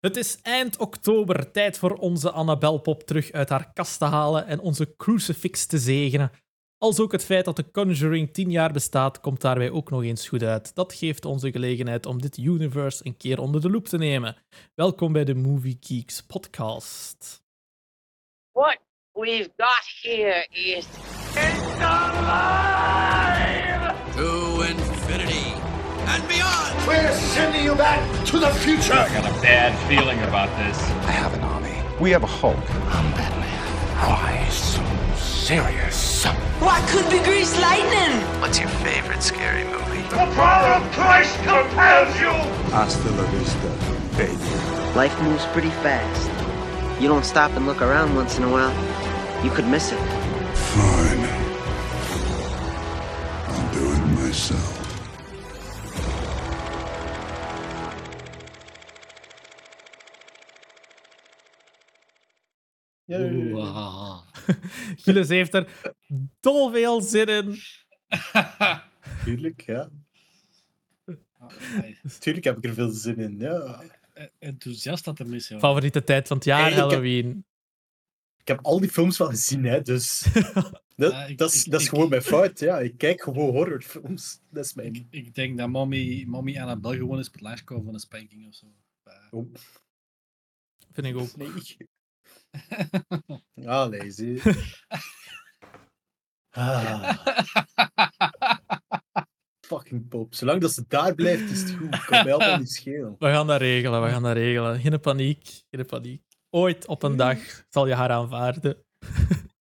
[0.00, 4.46] Het is eind oktober, tijd voor onze Annabelle Pop terug uit haar kast te halen
[4.46, 6.30] en onze crucifix te zegenen.
[6.78, 10.28] Als ook het feit dat de Conjuring 10 jaar bestaat, komt daarbij ook nog eens
[10.28, 10.74] goed uit.
[10.74, 14.36] Dat geeft onze gelegenheid om dit universe een keer onder de loep te nemen.
[14.74, 17.42] Welkom bij de Movie Geeks podcast.
[18.52, 18.78] What
[19.12, 20.86] we've got here is
[24.16, 25.59] to infinity
[26.14, 26.86] and beyond.
[26.86, 28.94] We're sending you back to the future.
[28.94, 30.78] I got a bad feeling about this.
[31.06, 31.76] I have an army.
[32.00, 32.56] We have a Hulk.
[32.96, 33.46] I'm Batman.
[34.08, 34.82] Why so
[35.16, 36.10] serious?
[36.60, 38.20] What could be grease lightning?
[38.40, 40.02] What's your favorite scary movie?
[40.10, 42.32] The power of Christ compels you.
[42.72, 43.70] Hasta la vista,
[44.18, 44.94] baby.
[44.94, 46.30] Life moves pretty fast.
[47.00, 48.74] You don't stop and look around once in a while,
[49.44, 49.98] you could miss it.
[50.54, 51.24] Fine.
[53.48, 54.79] I'll do it myself.
[63.10, 64.20] Oeh.
[65.02, 65.68] Gilles heeft er
[66.40, 67.56] dol veel zin in.
[69.24, 69.90] Tuurlijk, ja.
[71.38, 71.98] Amai.
[72.18, 73.38] Tuurlijk heb ik er veel zin in.
[73.38, 73.82] Ja.
[74.12, 75.58] Eh, Enthousiast dat er mis, joh.
[75.58, 77.44] Favoriete tijd van het jaar, Hey, ik heb- Halloween.
[78.36, 80.26] Ik heb al die films wel gezien, hè, dus
[80.96, 82.58] dat, Ja, ik- dat is, ik- dat is ik- gewoon mijn fout.
[82.58, 82.78] Ja.
[82.78, 84.40] Ik kijk gewoon horrorfilms.
[84.50, 84.94] Dat is mijn...
[84.94, 88.54] Ik, ik denk dat mommy, mommy Annabelle gewoon eens per komen van een spanking of
[88.54, 88.66] zo.
[89.04, 89.54] Eh, Oh,
[90.92, 91.36] Vind ik ook.
[91.36, 91.48] nee.
[93.64, 94.42] Allee, zie.
[96.50, 97.26] Ah,
[99.66, 100.34] fucking pop.
[100.34, 102.04] Zolang dat ze daar blijft, is het goed.
[102.04, 103.16] Kan mij allemaal niet schelen.
[103.18, 104.80] We gaan dat regelen, we gaan dat regelen.
[104.80, 106.22] Geen paniek, geen paniek.
[106.50, 108.84] Ooit op een dag zal je haar aanvaarden.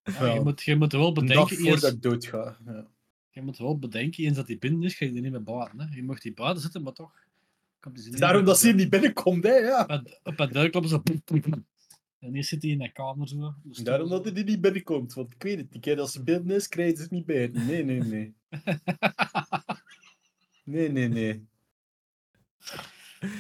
[0.03, 2.57] ja, je, moet, je moet wel bedenken, voordat eens, ik doodga.
[2.65, 2.87] Ja.
[3.29, 5.79] je moet wel bedenken, eens dat hij binnen is, ga je er niet meer buiten.
[5.79, 5.95] Hè.
[5.95, 7.11] Je mag die buiten zitten, maar toch.
[7.79, 9.53] Komt daarom dat ze hier niet binnenkomt, hè.
[9.55, 10.03] Ja.
[10.23, 11.01] Op het- deur kloppen ze.
[12.19, 13.53] En hier zit hij in een kamer zo.
[13.63, 15.13] Dus Daarom dat hij er niet binnenkomt.
[15.13, 17.49] Want ik weet het, die keer als ze binnen is, krijgen ze het niet bij.
[17.53, 18.33] Nee, nee, nee.
[20.63, 21.47] Nee, nee, nee.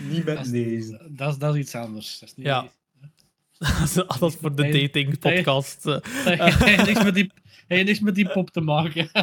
[0.09, 1.07] Niet Dat met is- deze.
[1.11, 2.19] Dat is, dat is iets anders.
[2.19, 2.71] Dat is niet, Ja.
[4.19, 5.85] Dat is voor de dating podcast.
[5.85, 5.97] eh.
[6.01, 7.31] Hij heeft niks met die,
[7.67, 9.09] hij heeft niks met die pop te maken.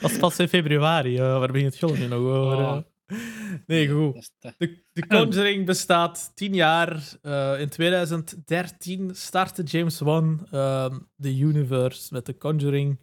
[0.00, 1.16] Dat is pas in februari.
[1.16, 2.58] eh, waar ben je het gulden nu nog over?
[2.58, 2.78] Oh.
[3.66, 4.30] Nee, goed.
[4.38, 7.18] De, de Conjuring bestaat 10 jaar.
[7.22, 12.98] Eh, in 2013 startte James Wan ehm, de universe met de Conjuring.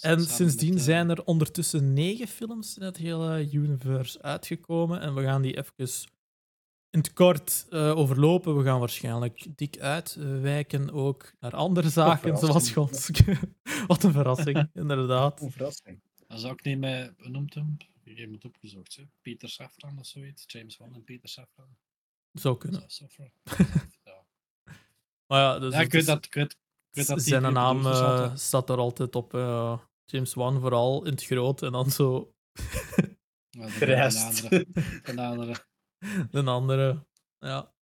[0.00, 5.00] En sindsdien eh, zijn er ondertussen negen films in het hele universe uitgekomen.
[5.00, 5.88] En we gaan die even
[6.90, 8.56] in het kort eh, overlopen.
[8.56, 12.70] We gaan waarschijnlijk dik uitwijken ook naar andere zaken, zoals.
[12.70, 13.18] Gonsk.
[13.86, 15.40] Wat een verrassing, inderdaad.
[15.40, 16.00] Een verrassing.
[16.28, 17.78] Dat zou ik niet meer benoemd hebben.
[18.14, 18.96] Het opgezocht.
[18.96, 19.02] Hè.
[19.22, 20.44] Peter Safran of zoiets.
[20.46, 21.76] James Wan en Peter Safran.
[22.32, 22.84] Zou kunnen.
[22.86, 23.30] Safran.
[24.04, 24.26] ja.
[25.26, 26.24] Maar ja, dus ja, ik weet dat.
[26.24, 26.58] Ik weet, ik
[26.90, 29.34] weet dat die zijn naam eh, staat er altijd op.
[29.34, 32.34] eh, James Wan vooral in het groot en dan zo
[33.50, 34.40] Ja, de- De rest.
[34.50, 34.66] De andere.
[35.14, 35.66] De andere.
[36.30, 37.06] de andere.
[37.38, 37.74] Ja.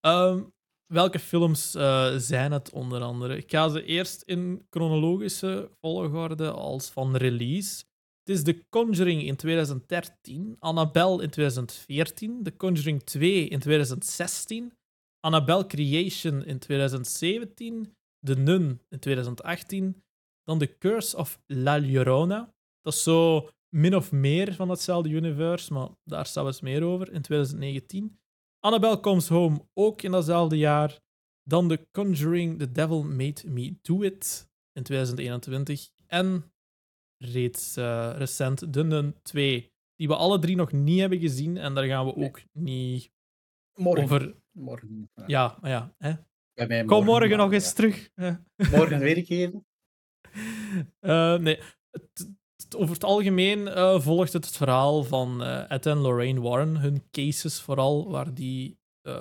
[0.00, 0.42] Ehm,
[0.86, 3.36] welke films eh, zijn het onder andere?
[3.36, 7.84] Ik ga ze eerst in chronologische volgorde als van release.
[8.24, 14.72] Het is The Conjuring in 2013, Annabelle in 2014, The Conjuring 2 in 2016,
[15.20, 20.02] Annabelle Creation in 2017, The Nun in 2018,
[20.44, 22.54] dan The Curse of La Llorona.
[22.82, 27.12] Dat is zo min of meer van hetzelfde universe, maar daar staat eens meer over
[27.12, 28.18] in 2019.
[28.58, 31.00] Annabelle Comes Home ook in datzelfde jaar.
[31.42, 35.88] Dan The Conjuring The Devil Made Me Do It in 2021.
[36.06, 36.52] En
[37.24, 41.56] reeds eh, recent Nun 2, die we alle drie nog niet hebben gezien.
[41.56, 42.26] En daar gaan we Nee.
[42.28, 43.10] ook niet
[43.74, 44.04] Morgen.
[44.04, 44.34] over.
[44.50, 45.10] Morgen.
[45.14, 45.24] Ja.
[45.26, 45.94] Ja, maar ja.
[45.98, 46.12] Hè.
[46.54, 47.72] Bij mij Kom morgen nog eens ja.
[47.74, 48.10] terug.
[48.70, 49.52] Morgen weer een keer.
[51.00, 51.58] Eh, nee.
[51.90, 56.76] Het- het- over het algemeen eh, volgt het het verhaal van Ed en Lorraine Warren,
[56.76, 58.78] hun cases vooral, waar die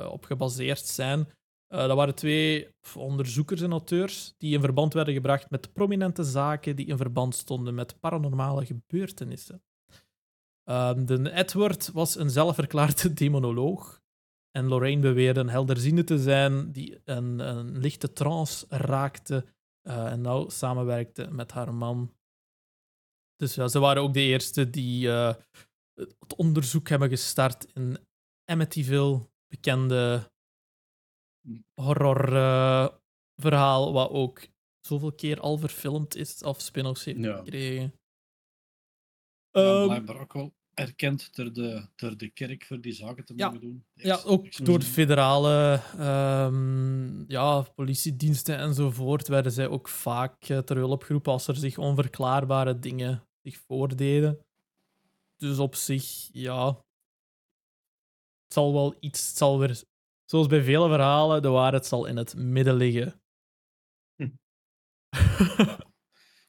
[0.09, 1.27] op gebaseerd zijn.
[1.69, 6.75] Eh, dat waren twee onderzoekers en auteurs die in verband werden gebracht met prominente zaken
[6.75, 9.63] die in verband stonden met paranormale gebeurtenissen.
[10.63, 14.01] Ehm, de Edward was een zelfverklaarde demonoloog
[14.51, 19.45] en Lorraine beweerde een helderziende te zijn die een, een lichte trance raakte
[19.81, 22.13] eh, en nauw samenwerkte met haar man.
[23.35, 25.35] Dus ja, ze waren ook de eerste die eh,
[25.93, 27.97] het onderzoek hebben gestart in
[28.45, 30.31] Amityville, bekende
[31.73, 34.47] horrorverhaal, wat ook
[34.81, 37.37] zoveel keer al verfilmd is of spin-offs heeft Ja.
[37.37, 37.93] gekregen.
[39.51, 40.53] Ja, blijkbaar ook wel.
[40.73, 43.45] erkend door de, door de kerk voor die zaken te Ja.
[43.45, 43.85] mogen doen.
[43.93, 50.57] Ja, ook ex- door de federale ehm, ja, politiediensten enzovoort werden zij ook vaak eh,
[50.57, 54.39] ter hulp geroepen als er zich onverklaarbare dingen zich voordeden.
[55.37, 56.67] Dus op zich, ja.
[58.43, 59.83] Het zal wel iets, het zal weer,
[60.29, 63.21] zoals bij vele verhalen, de waarheid zal in het midden liggen.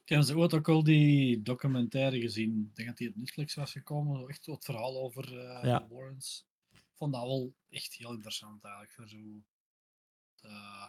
[0.05, 2.67] Kennen ze ooit ook al die documentaire gezien?
[2.69, 4.29] Ik denk dat die op Netflix was gekomen.
[4.29, 5.79] Echt het verhaal over eh, Ja.
[5.79, 6.47] de Warrens.
[6.71, 8.93] Ik vond dat wel echt heel interessant eigenlijk.
[8.93, 9.17] Voor zo,
[10.41, 10.87] eh,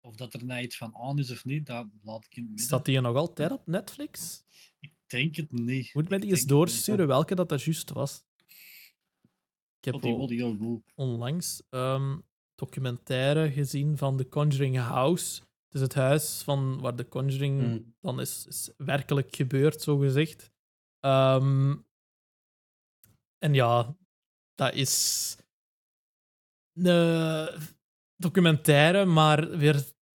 [0.00, 2.48] of dat er nou iets van aan is of niet, dat laat ik in het
[2.50, 2.66] midden.
[2.66, 4.44] Staat die nog altijd op Netflix?
[4.80, 5.94] Ik denk het niet.
[5.94, 8.26] Moet mij Ik die eens doorsturen welke dat er juist was?
[9.78, 10.18] Ik heb al-
[10.94, 12.18] onlangs ehm
[12.54, 15.40] documentaire gezien van The Conjuring House.
[15.40, 17.94] Het is het huis van waar The Conjuring Mm.
[18.00, 20.50] dan is, is werkelijk gebeurd, zo gezegd.
[21.00, 21.76] Ehm,
[23.38, 23.96] en ja,
[24.54, 25.36] dat is
[26.72, 27.48] een
[28.16, 29.74] documentaire, maar weer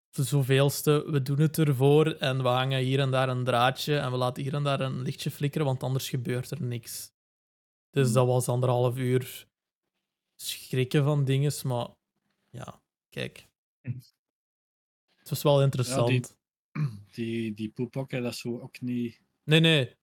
[0.09, 1.03] de zoveelste.
[1.11, 4.43] We doen het ervoor en we hangen hier en daar een draadje en we laten
[4.43, 7.11] hier en daar een lichtje flikkeren, want anders gebeurt er niks.
[7.89, 9.49] Dus dat was anderhalf uur
[10.45, 11.87] schrikken van dingen, maar
[12.49, 13.47] ja, kijk.
[15.15, 16.35] Het was wel interessant.
[17.11, 19.21] Die, die poepokken, dat is zo ook niet...
[19.43, 19.95] Nee, nee.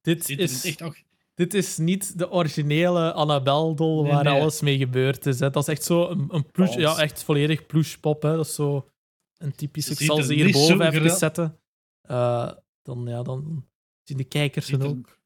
[0.00, 0.96] Dit is, echt ook...
[1.34, 4.40] dit is niet de originele Annabelle-dol Nee, waar nee.
[4.40, 5.40] alles mee gebeurd is.
[5.40, 5.50] Hè.
[5.50, 8.22] Dat is echt zo een, een plush, ja, echt volledig plushpop.
[8.22, 8.36] Hè.
[8.36, 8.90] Dat is zo
[9.36, 9.86] een typisch.
[9.86, 11.60] Ze Ik zal ze hierboven even zetten.
[12.00, 13.68] Eh, dan, ja, dan
[14.02, 15.20] zien de kijkers het er- ook.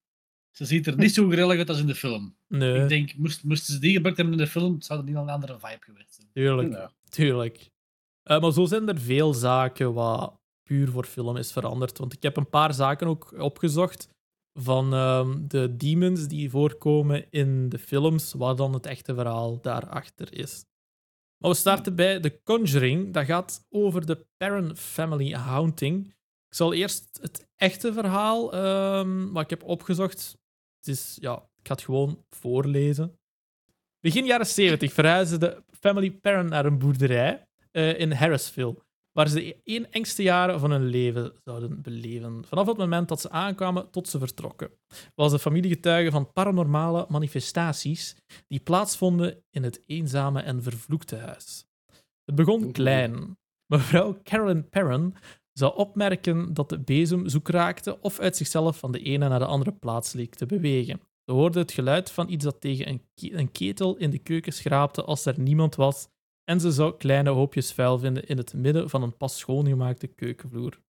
[0.51, 2.37] Ze ziet er niet zo grillig uit als in de film.
[2.50, 5.17] Nee, Ik denk, moest, moesten ze die gebruikt hebben in de film, zou het niet
[5.17, 6.29] een andere vibe geweest zijn.
[6.32, 6.73] tuurlijk.
[6.73, 6.91] Ja.
[7.08, 7.70] Tuurlijk.
[8.23, 11.99] Eh, maar zo zijn er veel zaken wat puur voor film is veranderd.
[11.99, 14.08] Want ik heb een paar zaken ook opgezocht
[14.52, 20.35] van ehm, de demons die voorkomen in de films, waar dan het echte verhaal daarachter
[20.35, 20.64] is.
[21.43, 23.12] Maar we starten bij The Conjuring.
[23.12, 26.06] Dat gaat over de Perron Family Haunting.
[26.49, 30.38] Ik zal eerst het echte verhaal ehm, wat ik heb opgezocht.
[30.76, 33.19] Het is, ja, ik ga het gewoon voorlezen.
[34.01, 38.77] Begin jaren 70 verhuisde de family Perron naar een boerderij eh, in Harrisville,
[39.12, 42.45] waar ze de één engste jaren van hun leven zouden beleven.
[42.47, 44.71] Vanaf het moment dat ze aankwamen tot ze vertrokken,
[45.15, 48.17] was de familie getuige van paranormale manifestaties
[48.49, 51.67] die plaatsvonden in het eenzame en vervloekte huis.
[52.25, 53.39] Het begon klein.
[53.67, 55.15] Mevrouw Carolyn Perron
[55.53, 59.45] zou opmerken dat de bezem zoek raakte of uit zichzelf van de ene naar de
[59.45, 61.01] andere plaats leek te bewegen.
[61.31, 64.53] Ze hoorde het geluid van iets dat tegen een, ke- een ketel in de keuken
[64.53, 66.09] schraapte als er niemand was
[66.44, 70.81] en ze zou kleine hoopjes vuil vinden in het midden van een pas schoongemaakte keukenvloer.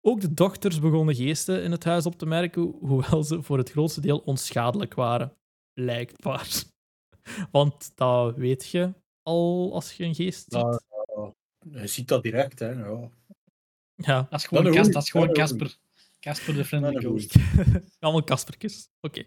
[0.00, 3.70] Ook de dochters begonnen geesten in het huis op te merken, hoewel ze voor het
[3.70, 5.36] grootste deel onschadelijk waren.
[5.72, 6.62] Blijkbaar.
[7.50, 10.52] Want dat weet je al als je een geest ziet.
[10.52, 10.80] Nou,
[11.70, 12.70] ja, je ziet dat direct, hè.
[12.70, 13.10] Ja.
[13.94, 15.76] Ja, Dat is gewoon, Kas- dat is gewoon Casper.
[16.20, 17.36] Casper de Friendly Ghost.
[17.98, 18.88] allemaal kaspertjes.
[19.00, 19.24] Oké.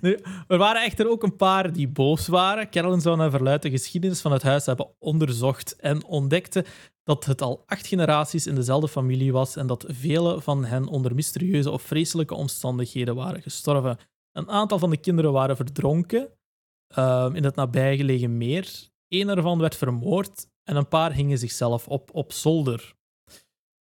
[0.00, 0.18] Nu,
[0.48, 2.70] er waren echter ook een paar die boos waren.
[2.70, 6.64] Carolyn zou naar verluid de geschiedenis van het huis hebben onderzocht en ontdekte
[7.04, 11.14] dat het al acht generaties in dezelfde familie was en dat vele van hen onder
[11.14, 13.98] mysterieuze of vreselijke omstandigheden waren gestorven.
[14.32, 16.28] Een aantal van de kinderen waren verdronken
[16.86, 18.90] ehm, in het nabijgelegen meer.
[19.08, 22.94] Eén ervan werd vermoord en een paar hingen zichzelf op op zolder.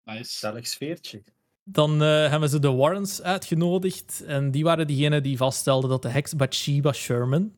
[0.04, 0.30] Nice.
[0.30, 1.22] Stellig sfeertje.
[1.64, 4.24] Dan eh, hebben ze de Warrens uitgenodigd.
[4.26, 7.52] En die waren diegenen die vaststelden dat de heks Bathsheba Sherman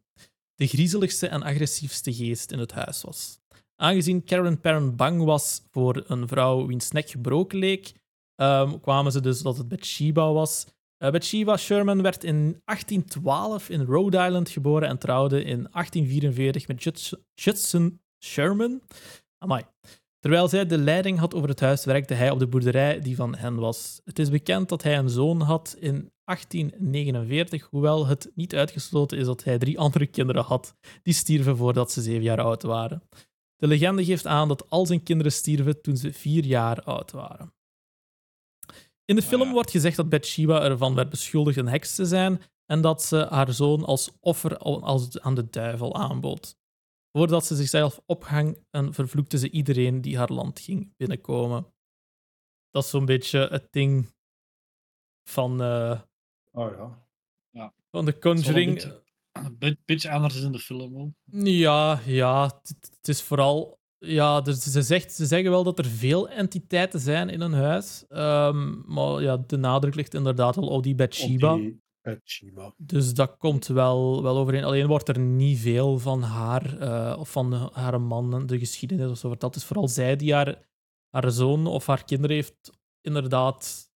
[0.55, 3.39] de griezeligste en agressiefste geest in het huis was.
[3.77, 7.93] Aangezien Karen Perrin bang was voor een vrouw wiens nek gebroken leek,
[8.35, 10.67] ehm, kwamen ze dus dat het Bathsheba was.
[10.97, 16.83] Eh, Bathsheba Sherman werd in 1812 in Rhode Island geboren en trouwde in 1844 met
[17.35, 18.83] Judson Sherman.
[19.39, 19.63] Amai.
[20.25, 23.37] Terwijl zij de leiding had over het huis, werkte hij op de boerderij die van
[23.37, 24.01] hen was.
[24.05, 29.27] Het is bekend dat hij een zoon had in 1849, hoewel het niet uitgesloten is
[29.27, 33.03] dat hij drie andere kinderen had die stierven voordat ze zeven jaar oud waren.
[33.57, 37.55] De legende geeft aan dat al zijn kinderen stierven toen ze vier jaar oud waren.
[39.05, 39.53] In de Ah, film ja.
[39.53, 43.53] wordt gezegd dat Bathsheba ervan werd beschuldigd een heks te zijn en dat ze haar
[43.53, 46.57] zoon als offer als aan de duivel aanbood.
[47.17, 51.67] Voordat ze zichzelf ophang en vervloekte ze iedereen die haar land ging binnenkomen.
[52.71, 54.13] Dat is zo'n beetje het ding
[55.31, 56.01] van, eh,
[56.53, 56.97] Oh
[57.51, 57.73] ja.
[57.91, 58.73] van de Conjuring.
[58.75, 59.03] beetje-
[59.33, 61.11] Een beetje- beetje anders is in de film ook.
[61.47, 63.79] Ja, ja, het, is vooral.
[63.99, 68.05] Ja, dus ze, zegt, ze zeggen wel dat er veel entiteiten zijn in een huis.
[68.09, 71.55] ehm, maar ja, de nadruk ligt inderdaad wel op die Op Bathsheba.
[71.55, 71.83] die,
[72.77, 74.65] Dus dat komt wel, wel overeen.
[74.65, 79.11] Alleen wordt er niet veel van haar eh, of van de- haar man, de geschiedenis
[79.11, 79.55] of zo verteld.
[79.55, 80.69] Het is vooral zij die haar,
[81.11, 82.71] haar zoon of haar kinderen heeft
[83.01, 83.91] inderdaad,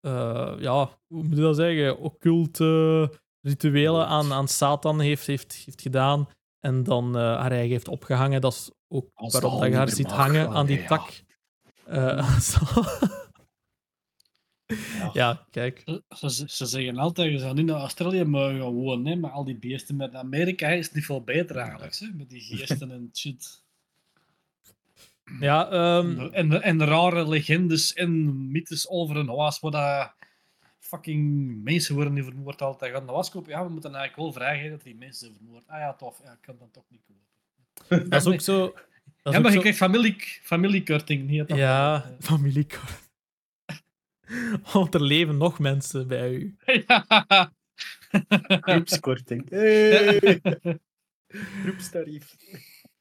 [0.00, 5.82] eh, ja, hoe moet je dat zeggen, occulte rituelen aan, aan Satan heeft, heeft, heeft
[5.82, 6.28] gedaan.
[6.60, 8.40] En dan eh, haar eigen heeft opgehangen.
[8.40, 10.86] Dat is ook Als waarom dat je haar ziet hangen aan die ja.
[10.86, 11.22] tak.
[11.84, 12.40] Eh,
[15.12, 15.82] ja, kijk.
[16.16, 19.44] Ze, ze, ze zeggen altijd, je zou niet naar Australië mogen wonen, hè, maar al
[19.44, 23.10] die beesten met Amerika is het niet veel beter eigenlijk, hè, met die geesten en
[23.14, 23.60] shit.
[25.40, 30.12] Ja, ehm, En, en rare legendes en mythes over een huis waar dat
[30.78, 32.92] fucking mensen worden niet vermoord altijd.
[32.92, 33.50] Gaan de was kopen?
[33.50, 35.64] Ja, we moeten eigenlijk wel vragen dat die mensen zijn vermoord.
[35.66, 36.20] Ah ja, tof.
[36.24, 38.10] Ja, ik kan dat toch niet kopen.
[38.10, 38.60] dat is ook zo.
[39.22, 41.46] Dat is ja, maar je zo- krijgt familie, familiekorting.
[41.48, 43.10] Ja, familiekort.
[44.72, 46.56] Want er leven nog mensen bij u.
[46.86, 47.52] ja.
[48.60, 49.48] Groepskorting.
[49.50, 50.40] Hey.
[51.62, 52.34] Groepstarief.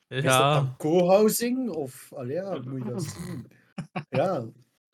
[0.08, 1.70] Is dat Ja, dan co-housing?
[1.70, 3.48] Of, allee, ja, hoe moet je dat zien?
[4.10, 4.40] Ja,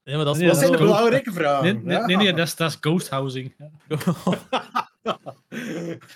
[0.04, 1.64] nee, maar dat is Nee, dat zijn zo- belangrijke vragen.
[1.64, 2.06] Nee, nee, ja.
[2.06, 3.56] nee, nee, dat is, dat is ghost housing.
[3.58, 3.70] Ja.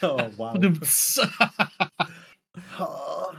[0.02, 0.60] oh, wauw.
[2.78, 3.34] Ah.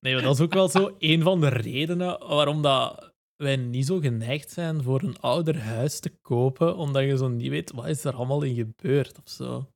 [0.00, 3.07] Nee, maar dat is ook wel zo een van de redenen waarom dat
[3.38, 7.48] wij niet zo geneigd zijn voor een ouder huis te kopen, omdat je zo niet
[7.50, 9.70] weet wat is er allemaal in gebeurd of zo.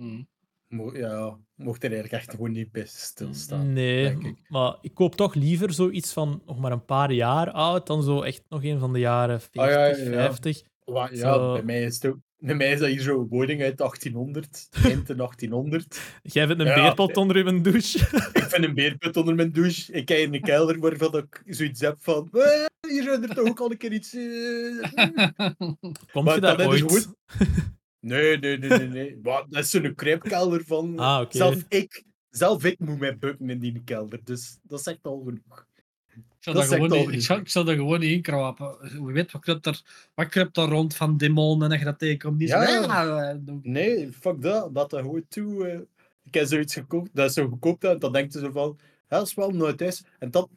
[0.00, 0.28] Hmm.
[0.92, 3.72] Ja, mocht er eigenlijk echt gewoon niet bij stilstaan.
[3.72, 4.48] Nee, denk ik.
[4.48, 8.22] maar ik koop toch liever zoiets van nog maar een paar jaar oud dan zo
[8.22, 10.10] echt nog een van de jaren 40, Ah, ja, ja, ja.
[10.10, 10.62] 50.
[10.84, 11.52] Wa- Ja, Zo.
[11.52, 12.18] bij mij is het ook...
[12.38, 16.00] Bij mij is dat hier zo'n woning uit 1800, eind 1800.
[16.22, 16.74] Jij vindt een Ja.
[16.74, 17.98] beerpot onder je douche.
[18.32, 19.92] Ik vind een beerput onder mijn douche.
[19.92, 22.28] Ik kijk in de kelder waarvan ik zoiets heb van...
[22.32, 24.14] "Eh, hier zou er toch ook al een keer iets...
[24.14, 24.22] eh."
[26.12, 26.80] Komt Maar je daar ooit?
[26.80, 27.16] gewoon-
[28.00, 28.88] Nee, nee, nee, nee.
[28.88, 29.18] nee.
[29.22, 30.98] Maar dat is zo'n kruipkelder van...
[30.98, 31.36] Ah, oké.
[31.36, 34.20] zelf, ik, zelf ik moet mij bukken in die kelder.
[34.24, 35.65] Dus dat is echt al genoeg.
[36.46, 38.76] Ik zou, Dat dat zegt gewoon ik, zou, ik zou daar gewoon in krapen.
[38.80, 39.82] Wie weet, wat kruipt er,
[40.14, 42.38] wat kruipt daar rond van demonen en je dat tegenkomt?
[42.38, 42.66] Die Ja.
[42.82, 44.74] zo, "Ah, eh, doe." Nee, fuck dat.
[44.74, 45.68] Dat dat gewoon toe...
[45.68, 45.78] eh.
[46.24, 47.10] Ik heb zoiets gekoopt.
[47.12, 48.78] Dat is zo en dan denkt ze zo van...
[49.08, 50.04] Ja, dat is wel nooit thuis.
[50.18, 50.48] En dat...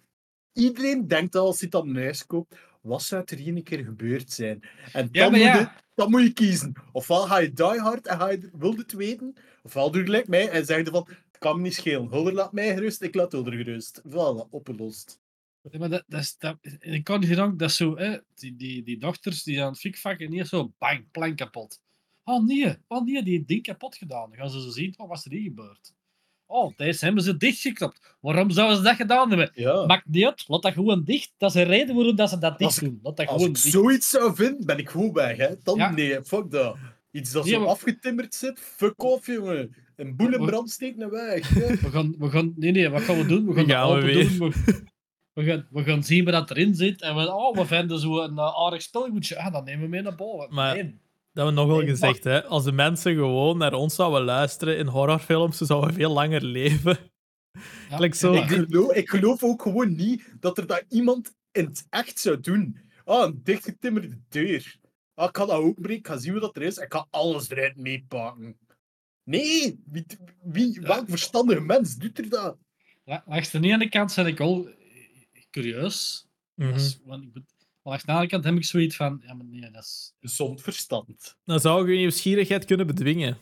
[0.53, 2.55] Iedereen denkt dat als hij dat huis koopt...
[2.81, 4.63] Wat zou er hier een keer gebeurd zijn?
[4.93, 5.60] En Ja, dan, moet, ja.
[5.60, 6.74] je, dan moet je kiezen.
[6.91, 9.34] Ofwel ga je die hard en ga je, wil het weten.
[9.63, 11.08] Ofwel doe je gelijk mij en zeg je van...
[11.08, 12.10] Het kan me niet schelen.
[12.10, 14.01] Hulder laat mij gerust, ik laat Hulder gerust.
[14.08, 15.19] Voilà, opgelost.
[15.71, 18.97] Ja, maar dat, dat is, dat, ik kan niet dat zo, hè, die, die, die
[18.97, 21.81] dochters die aan het fikvakken en hier zo, bang, plank kapot.
[22.23, 24.29] Oh nee, oh nee, die ding kapot gedaan.
[24.29, 25.93] Dan gaan ze zo zien, wat was er hier gebeurd?
[26.45, 28.15] Oh, deze hebben ze dichtgeklopt.
[28.19, 29.51] Waarom zouden ze dat gedaan hebben?
[29.53, 29.85] Ja.
[29.85, 31.33] Maakt niet uit, laat dat gewoon dicht.
[31.37, 32.99] Dat is een reden waarom dat ze dat dicht Als doen.
[33.03, 33.73] Laat dat Als gewoon ik dicht.
[33.73, 35.37] zoiets zou vinden, ben ik gewoon weg.
[35.37, 35.55] Hè.
[35.63, 35.91] Dan Ja.
[35.91, 36.77] nee, fuck dat.
[37.11, 39.75] Iets dat Nee, zo maar- afgetimmerd zit, fuck off, jongen.
[39.95, 41.49] Een boel in brand steken en weg.
[41.49, 41.67] hè.
[41.85, 43.45] We gaan, we gaan, nee, nee, wat gaan we doen?
[43.45, 44.37] We gaan, Gaan de we open weer.
[44.37, 44.49] doen.
[44.65, 44.83] We,
[45.39, 47.01] we gaan, we gaan zien wat dat erin zit.
[47.01, 49.38] En we, oh, we vinden zo een uh, aardig spelgoedje.
[49.39, 50.53] Ah, dan nemen we mee naar boven.
[50.53, 50.84] Maar- Nee.
[51.34, 52.43] Dat hebben we nog wel Nee, gezegd, hè.
[52.46, 56.98] Als de mensen gewoon naar ons zouden luisteren in horrorfilms, ze zouden veel langer leven.
[57.89, 61.65] Ja, Like zo- Ik geloof, ik geloof ook gewoon niet dat er dat iemand in
[61.65, 62.77] het echt zou doen.
[63.05, 64.75] Ah, een dichtgetimmerde deur.
[65.13, 66.77] Ah, ik ga dat openbreken, ik ga zien wat dat er is.
[66.77, 68.58] Ik ga alles eruit meepakken.
[69.24, 70.05] Nee, wie,
[70.43, 72.58] wie, welk verstandige mens doet er dat?
[73.05, 74.74] Ja, langs de ene kant ben ik wel eh,
[75.49, 76.27] curieus.
[76.55, 76.73] Mhm.
[76.73, 79.45] Is- want ik bet- maar langs de andere kant heb ik zoiets van, ja, maar
[79.45, 80.13] nee, dat is...
[80.19, 81.37] Gezond verstand.
[81.45, 83.37] Dan zou je je nieuwsgierigheid kunnen bedwingen.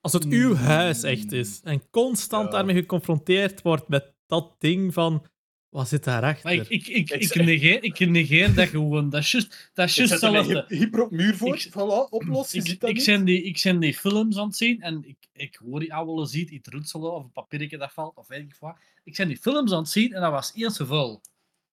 [0.00, 2.50] Als het uw huis echt is en constant Ja.
[2.50, 5.26] daarmee geconfronteerd wordt met dat ding van
[5.74, 6.44] wat zit daarachter?
[6.44, 9.10] Maar ik, ik, ik, Ik negeer, ik negeer dat gewoon.
[9.10, 11.54] Dat is juist dat is juist er hyper op muur voor.
[11.54, 14.82] Ik- voilà, oplos, je Ik, ik, zijn die, ik zijn die films aan het zien
[14.82, 18.26] en ik, ik hoor die oude ziet, iets roetselen of een papiertje dat valt of
[18.28, 18.76] weet ik wat.
[19.04, 21.20] Ik zijn die films aan het zien en dat was eerst vol.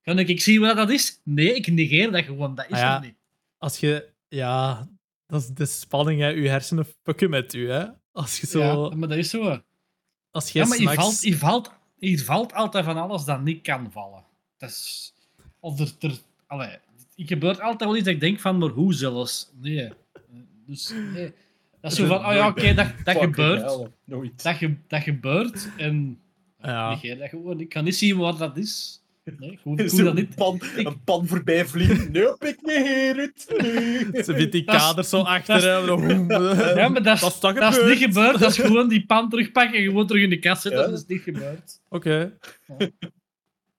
[0.01, 1.19] Kan ik, ik zien wat dat is?
[1.23, 2.55] Nee, ik negeer dat gewoon.
[2.55, 2.95] Dat is Ah ja.
[2.95, 3.15] er niet.
[3.57, 4.87] Als je, ja,
[5.27, 6.27] dat is de spanning, hè.
[6.27, 7.85] Je hersenen fucken met u, hè.
[8.11, 9.61] Als je zo, Ja, maar dat is zo.
[10.31, 11.71] als je Ja, maar je valt, je, valt,
[12.09, 14.23] je valt altijd van alles dat niet kan vallen.
[14.57, 15.13] Dat is...
[15.59, 15.93] Of er...
[15.99, 16.17] er
[16.47, 16.77] allee,
[17.15, 19.51] ik gebeurt altijd wel iets dat ik denk van, maar hoe zelfs?
[19.59, 19.91] Nee.
[20.65, 21.33] Dus nee.
[21.81, 23.61] Dat is zo van, oh ja, oké, dat, dat gebeurt.
[23.61, 24.43] hell, Nooit.
[24.43, 26.19] Dat, ge, dat gebeurt en...
[26.59, 26.69] Ja.
[26.69, 26.89] Ja.
[26.89, 27.59] Negeer dat gewoon.
[27.59, 29.00] Ik kan niet zien wat dat is.
[29.23, 30.35] Nee, is doe dat een niet.
[30.35, 32.11] pan, een pan voorbij vliegen.
[32.11, 33.53] Nope, ik negeer het.
[33.57, 34.23] Nee.
[34.23, 35.61] Ze vindt die kaders zo achter.
[35.61, 36.75] hè.
[36.81, 38.39] Ja, maar dat is, Dat is dat niet gebeurd.
[38.39, 40.81] Dat is gewoon die pan terugpakken en gewoon terug in de kast zetten.
[40.81, 40.87] Ja.
[40.87, 41.79] Dat is niet gebeurd.
[41.89, 42.37] Oké.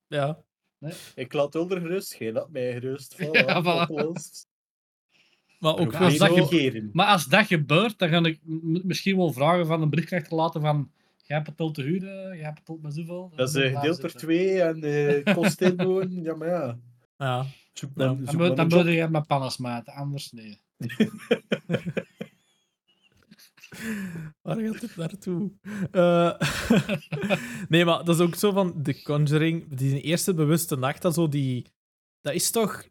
[0.09, 0.43] Ja.
[0.79, 0.91] Ja.
[1.15, 3.15] Ik laat Hulder gerust, jij laat mij gerust.
[3.23, 3.91] Voilà, Ja, voilà.
[3.91, 4.47] opgelost.
[5.59, 6.91] Maar ook wel als dat keren.
[6.93, 8.39] Maar als dat gebeurt, dan ga ik
[8.83, 10.91] misschien wel vragen van een bericht achterlaten van
[11.23, 13.33] jij hebt het al te huren, jij hebt het al met zoveel.
[13.37, 16.23] Dat is Dan gedeeld door twee en eh kost inwonen.
[16.23, 16.79] Ja, maar ja.
[17.17, 17.47] Ja.
[17.73, 18.13] Zoek Ja.
[18.13, 20.61] maar, Dan maar dan een moet je met pannas maken, anders nee.
[24.43, 25.53] Waar gaat dit naartoe?
[25.91, 26.33] Eh,
[27.69, 31.29] nee, maar dat is ook zo van The Conjuring, die eerste bewuste nacht, dat, zo
[31.29, 31.67] die,
[32.21, 32.85] dat is toch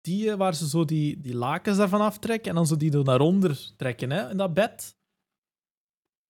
[0.00, 3.04] die eh, waar ze zo die, die lakens daarvan aftrekken en dan zo die er
[3.04, 4.95] naar onder trekken, hè, in dat bed.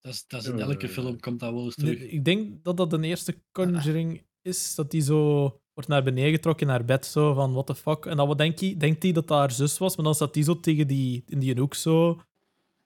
[0.07, 2.11] Dat is, dat is in elke film komt dat wel eens Nee, terug.
[2.11, 5.41] ik denk dat dat de eerste Conjuring is, dat die zo
[5.75, 8.07] wordt naar beneden getrokken naar bed, zo van what the fuck.
[8.07, 10.35] En dan wat denk je, denkt hij dat dat haar zus was, maar dan staat
[10.35, 12.21] die zo tegen die, in die hoek zo,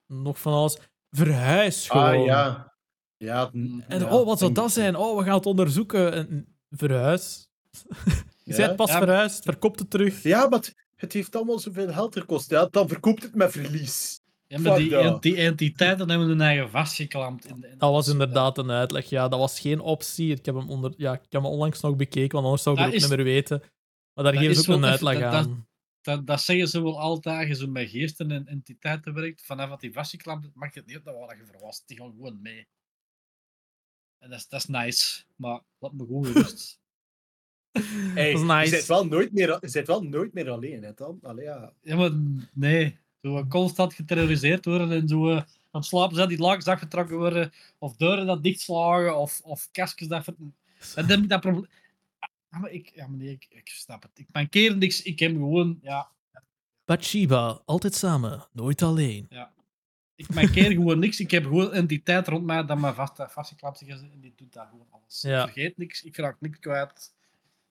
[0.07, 0.77] nog van alles,
[1.09, 2.19] verhuis gewoon.
[2.19, 2.73] Ah, ja.
[3.17, 3.49] Ja,
[3.87, 4.95] En ja, oh, wat zou dat zijn?
[4.95, 6.13] Oh, we gaan het onderzoeken.
[6.13, 7.49] En, verhuis.
[8.43, 8.57] Je Ja?
[8.57, 10.23] bent pas Ja, verhuisd, verkoopt het terug.
[10.23, 12.49] Ja, maar het, het heeft allemaal zoveel geld gekost.
[12.49, 14.20] Ja, dan verkoopt het met verlies.
[14.51, 17.45] Ja, maar Fuck die, entiteiten hebben hun eigen vastgeklampt.
[17.45, 19.09] In de, in Dat was inderdaad een uitleg.
[19.09, 20.31] Ja, dat was geen optie.
[20.35, 22.81] Ik heb hem, onder, ja, ik heb hem onlangs nog bekeken, want anders zou ik
[22.81, 23.59] Dat het ook is- niet meer weten.
[24.13, 25.67] Maar daar dat geven ze is ook een uitleg dat- dat- aan.
[26.01, 29.41] Dat, dat zeggen ze wel altijd, als je zo met geesten en entiteiten werkt.
[29.45, 31.85] Vanaf dat die vastgeklampt is, mag je het niet op dat waar je voor was.
[31.85, 32.67] Die gaan gewoon mee.
[34.19, 36.79] En dat is, dat is nice, maar laat me gewoon gerust.
[38.13, 38.63] Hey, Dat is nice.
[38.65, 41.19] Je bent wel nooit meer, je bent wel nooit meer alleen, hè, dan?
[41.21, 41.73] Allee, ja.
[41.81, 42.11] Ja, maar
[42.53, 42.99] nee.
[43.21, 47.17] Zo eh, constant geterroriseerd worden en zo eh, aan het slapen zijn die lakens afgetrokken
[47.17, 50.23] worden, of deuren dat dichtslagen, of, of kastjes dat...
[50.23, 50.35] ver-
[50.95, 51.67] En dan heb ik dat probleem...
[52.51, 54.11] Ja, maar ik, ja, nee, ik, ik snap het.
[54.19, 55.79] Ik mankeer niks, ik heb gewoon...
[55.81, 56.09] Ja,
[56.85, 59.27] Bathsheba, altijd samen, nooit alleen.
[60.15, 61.19] ik mankeer gewoon niks.
[61.19, 64.53] Ik heb gewoon een entiteit rond mij dat me vast, vastgeklapt is en die doet
[64.53, 65.21] daar gewoon alles.
[65.21, 65.39] Ja.
[65.45, 67.13] Ik vergeet niks, ik raak niks kwijt.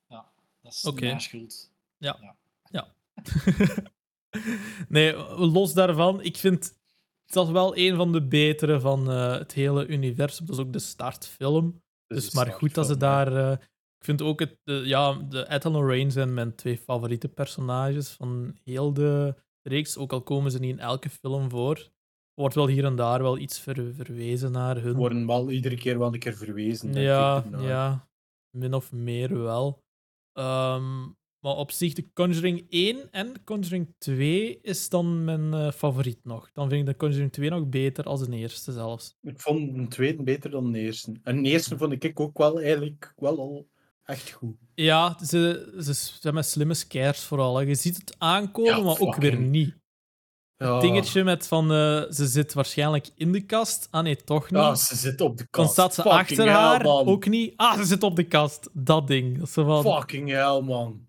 [0.09, 0.27] Ja,
[0.63, 1.05] dat is Oké.
[1.05, 1.71] mijn schuld.
[4.89, 6.79] nee, los daarvan, ik vind
[7.27, 10.47] dat wel een van de betere van eh, het hele universum.
[10.47, 11.83] Dat is ook de startfilm.
[12.07, 13.37] Dus, maar goed dat ze daar.
[13.37, 13.53] eh,
[13.99, 18.09] ik vind ook het, de, ja, de Ethel en Rain zijn mijn twee favoriete personages
[18.09, 19.97] van heel de reeks.
[19.97, 21.77] Ook al komen ze niet in elke film voor.
[21.77, 24.97] Er wordt wel hier en daar wel iets ver- verwezen naar hun.
[24.97, 26.93] worden wel iedere keer wel een keer verwezen.
[26.93, 28.09] Ja, ik, ja,
[28.57, 29.83] min of meer wel.
[30.33, 31.09] Ehm,
[31.41, 36.51] maar op zich, de Conjuring 1 en Conjuring 2 is dan mijn eh, favoriet nog.
[36.53, 39.17] Dan vind ik de Conjuring 2 nog beter als de eerste zelfs.
[39.23, 41.15] Ik vond een tweede beter dan de eerste.
[41.23, 43.69] En de eerste vond ik ook wel eigenlijk wel al
[44.05, 44.57] echt goed.
[44.75, 47.57] Ja, ze, ze zijn met slimme scares vooral.
[47.57, 47.63] hè.
[47.65, 49.79] Je ziet het aankomen, Ja, maar ook weer niet.
[50.57, 50.73] Ja.
[50.73, 53.89] Het dingetje met van, eh, ze zit waarschijnlijk in de kast.
[53.91, 54.61] Ah nee, toch niet.
[54.61, 55.73] Ja, ze zit op de dan kast.
[55.73, 57.07] staat ze Fucking achter hell, haar, man.
[57.07, 57.53] ook niet.
[57.57, 58.69] Ah, ze zit op de kast.
[58.73, 59.39] Dat ding.
[59.39, 61.09] Dat van, Fucking hell, man.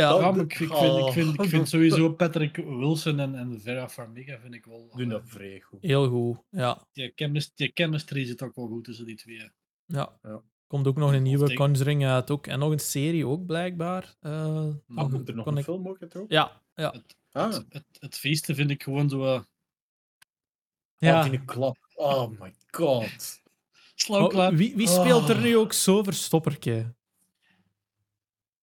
[0.00, 0.70] Ja, dat- Ja, maar ik, ik, vind,
[1.06, 1.46] ik, vind, ik Oh.
[1.46, 4.90] vind sowieso Patrick Wilson en, en Vera Farmiga vind ik wel...
[4.96, 5.78] Doen dat vrij goed.
[5.82, 6.38] heel goed.
[6.50, 6.86] Ja.
[6.92, 9.50] Die, chemist, die chemistry zit ook wel goed tussen die twee.
[9.86, 10.18] Ja.
[10.22, 10.42] Ja.
[10.66, 12.30] Komt ook nog een nieuwe denk- Conjuring uit.
[12.30, 12.46] Ook.
[12.46, 14.14] En nog een serie ook, blijkbaar.
[14.20, 16.16] Eh, Nou, Ah, komt er nog een ik- film ook uit?
[16.16, 16.30] ook?
[16.30, 16.94] Ja, ja.
[17.32, 19.24] Ah, Het, het, het feesten vind ik gewoon zo...
[19.24, 19.40] eh,
[20.96, 21.28] ja.
[21.28, 21.76] die klap.
[21.94, 23.38] Oh my god.
[23.94, 24.54] Slauwklaar.
[24.54, 25.42] wie, wie speelt er Oh.
[25.42, 26.94] nu ook zo verstopperke?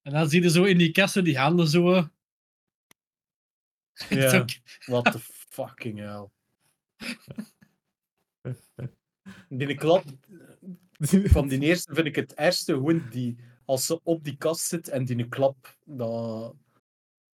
[0.08, 1.90] En dan zie je zo in die kassen die handen zo...
[4.08, 4.50] Ja, ook-
[4.86, 5.18] what the
[5.48, 6.28] fucking hell.
[9.48, 10.04] Die klap
[11.24, 12.72] van die eerste vind ik het ergste.
[12.72, 16.54] Gewoon die, als ze op die kast zit en die klap, dat...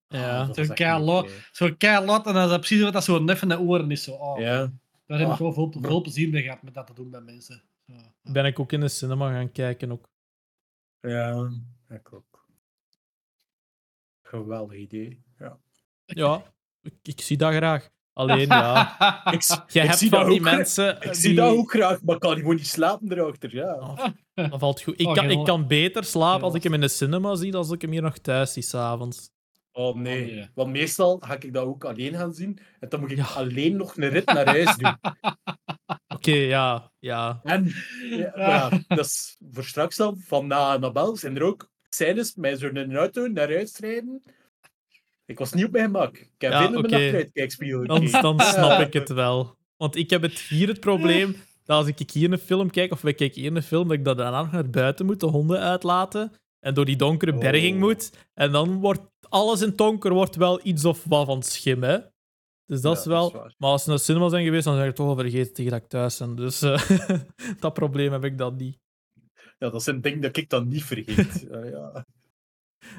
[0.07, 0.41] Ja.
[0.41, 1.41] Ah, dat Zo'n is echt keilo- niet oké.
[1.53, 4.03] Zo keihard en dan is dat precies wat dat zo'n nef in de oren is.
[4.03, 4.13] Zo.
[4.13, 4.73] Oh, Ja.
[5.07, 5.41] Daar heb ik Ah.
[5.41, 7.63] wel veel, veel plezier mee gehad met dat te doen met mensen.
[7.87, 8.15] Zo, ja.
[8.33, 9.93] Ben ik ook in de cinema gaan kijken.
[9.93, 10.09] Ook.
[11.01, 11.51] Ja,
[11.89, 12.34] ik ook.
[14.29, 15.23] Geweldig idee.
[15.39, 15.59] Ja.
[16.05, 16.43] Ja,
[16.83, 17.89] ik, ik zie dat graag.
[18.13, 18.97] Alleen ja,
[19.33, 20.97] Ik, ik hebt zie van dat die mensen.
[20.97, 23.55] Ik die- zie dat ook graag, maar kan gewoon niet slapen erachter.
[23.55, 23.75] Ja.
[23.75, 24.07] Oh,
[24.51, 25.01] dat valt goed.
[25.01, 27.61] Ik Oh, kan, ik kan beter slapen als ik hem in de cinema zie dan
[27.61, 29.31] als ik hem hier nog thuis zie s'avonds.
[29.73, 30.33] Oh nee.
[30.35, 30.49] nee.
[30.55, 32.59] Want meestal ga ik dat ook alleen gaan zien.
[32.81, 33.25] En dan moet ik Ja.
[33.25, 34.97] alleen nog een rit naar huis doen.
[36.17, 37.41] Oké, ja, ja.
[37.43, 37.73] En
[38.37, 42.95] ja, dat is voor straks dan, van na Annabel, zijn er ook scènes met zo'n
[42.95, 44.23] auto naar huis rijden.
[45.27, 46.17] Ik was niet op mijn gemak.
[46.17, 49.57] Ik heb in mijn achteruitkijkspiegel Dan, dan snap ik het wel.
[49.77, 53.01] Want ik heb het hier het probleem dat als ik hier een film kijk, of
[53.01, 55.59] wij kijken hier een film, dat ik dat daarna nog naar buiten moet, de honden
[55.61, 57.81] uitlaten, en door die donkere berging Oh.
[57.81, 58.11] moet.
[58.35, 61.99] En dan wordt alles in het donker wordt wel iets of wat van schim, hè.
[62.67, 63.23] Dus dat Ja, is wel...
[63.23, 63.55] dat is waar.
[63.59, 65.71] maar als ze naar de cinema zijn geweest, dan zeg ik toch al vergeten tegen
[65.71, 66.35] dat ik thuis ben.
[66.35, 66.89] Dus eh,
[67.61, 68.79] dat probleem heb ik dan niet.
[69.59, 71.47] Ja, dat zijn dingen dat ik dan niet vergeet.
[71.51, 72.07] Ja.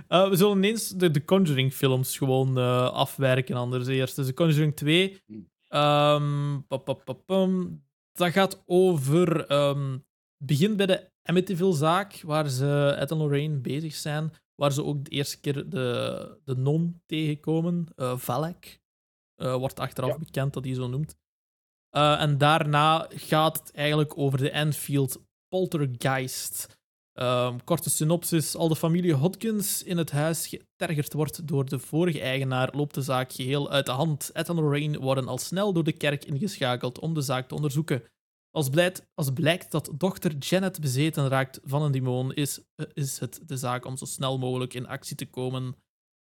[0.08, 4.16] Eh, we zullen ineens de, de Conjuring-films gewoon eh, afwerken anders eerst.
[4.16, 5.22] Dus de Conjuring 2.
[5.68, 7.84] ehm, pa, pa, pa, pam.
[8.14, 9.46] dat gaat over.
[9.48, 9.92] ehm,
[10.38, 14.32] het begint bij de Amityville-zaak, waar ze Ed en Lorraine bezig zijn.
[14.56, 17.88] Waar ze ook de eerste keer de, de non tegenkomen.
[17.96, 18.80] eh Valak.
[19.36, 20.18] Wordt achteraf Ja.
[20.18, 21.18] bekend dat hij zo noemt.
[21.90, 25.25] En daarna gaat het eigenlijk over de Enfield
[25.56, 26.78] Poltergeist.
[27.14, 28.56] Ehm, korte synopsis.
[28.56, 33.02] Al de familie Hodgins in het huis getergerd wordt door de vorige eigenaar, loopt de
[33.02, 34.32] zaak geheel uit de hand.
[34.32, 38.04] Ed en Lorraine worden al snel door de kerk ingeschakeld om de zaak te onderzoeken.
[38.52, 42.60] Als blijkt, als blijkt dat dochter Janet bezeten raakt van een demon, is,
[42.94, 45.76] is het de zaak om zo snel mogelijk in actie te komen.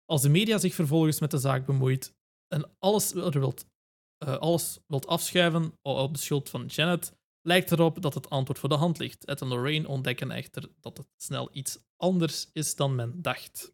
[0.06, 2.14] Als de media zich vervolgens met de zaak bemoeit
[2.48, 7.14] en alles, eh, alles wilt afschuiven op de schuld van Janet,
[7.46, 9.26] lijkt erop dat het antwoord voor de hand ligt.
[9.26, 13.74] Ed en Lorraine ontdekken echter dat het snel iets anders is dan men dacht.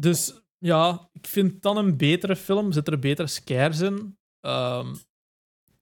[0.00, 2.72] Dus ja, ik vind dan een betere film.
[2.72, 4.18] Zit er betere scares in.
[4.40, 4.94] Ehm,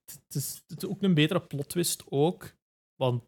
[0.05, 2.55] het, is, het is ook een betere plot twist ook.
[2.95, 3.23] Want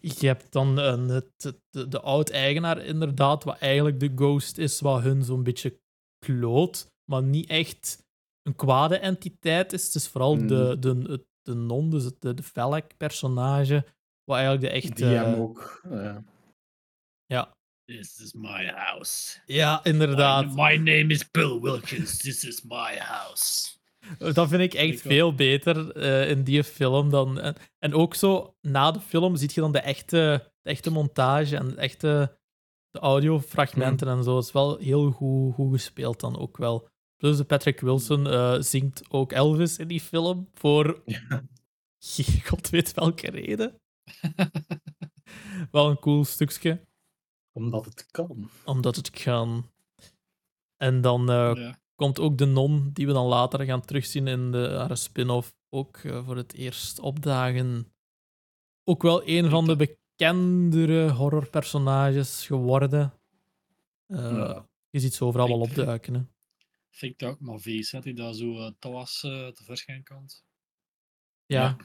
[0.00, 4.80] je hebt dan een, het, het- de, de oud-eigenaar inderdaad, wat eigenlijk de ghost is,
[4.80, 5.80] wat hun zo'n beetje
[6.18, 8.04] kloot, maar niet echt
[8.42, 9.84] een kwade entiteit is.
[9.84, 10.46] Het is vooral Mm.
[10.46, 13.84] de, de, de non, dus het- de, de Velk-personage,
[14.24, 14.94] wat eigenlijk de echte...
[14.94, 15.80] Die hem ook.
[15.90, 16.16] eh,
[17.26, 17.54] Ja,
[17.84, 19.38] This is my house.
[19.46, 20.46] ja, inderdaad.
[20.46, 22.16] My, my name is Bill Wilkins.
[22.18, 23.74] This is my house.
[24.18, 25.00] Dat vind ik echt Ik ook.
[25.12, 27.40] veel beter eh, in die film dan.
[27.40, 31.56] En, en ook zo na de film zie je dan de echte, de echte montage
[31.56, 32.38] en de echte
[32.90, 34.36] de audiofragmenten en zo.
[34.36, 36.88] Het is wel heel goed, goed gespeeld dan ook wel.
[37.16, 41.02] Plus de Patrick Wilson eh, zingt ook Elvis in die film voor
[42.48, 43.80] god weet welke reden.
[45.70, 46.80] wel een cool stukje,
[47.52, 48.50] omdat het kan.
[48.64, 49.70] omdat het kan.
[50.76, 51.78] En dan eh, Ja.
[51.94, 55.96] komt ook de non, die we dan later gaan terugzien in de, haar spin-off, ook
[55.96, 57.92] eh, voor het eerst opdagen.
[58.84, 63.12] Ook wel een van de bekendere horrorpersonages geworden.
[64.06, 64.66] Eh, Ja.
[64.90, 66.14] Je ziet ze overal wel Ik- opduiken.
[66.14, 66.20] Hè.
[66.96, 68.70] Vind ik dat ook maar vies, dat hij daar zo uh,
[69.22, 70.44] uh, tevoorschijn komt.
[71.46, 71.76] Ja,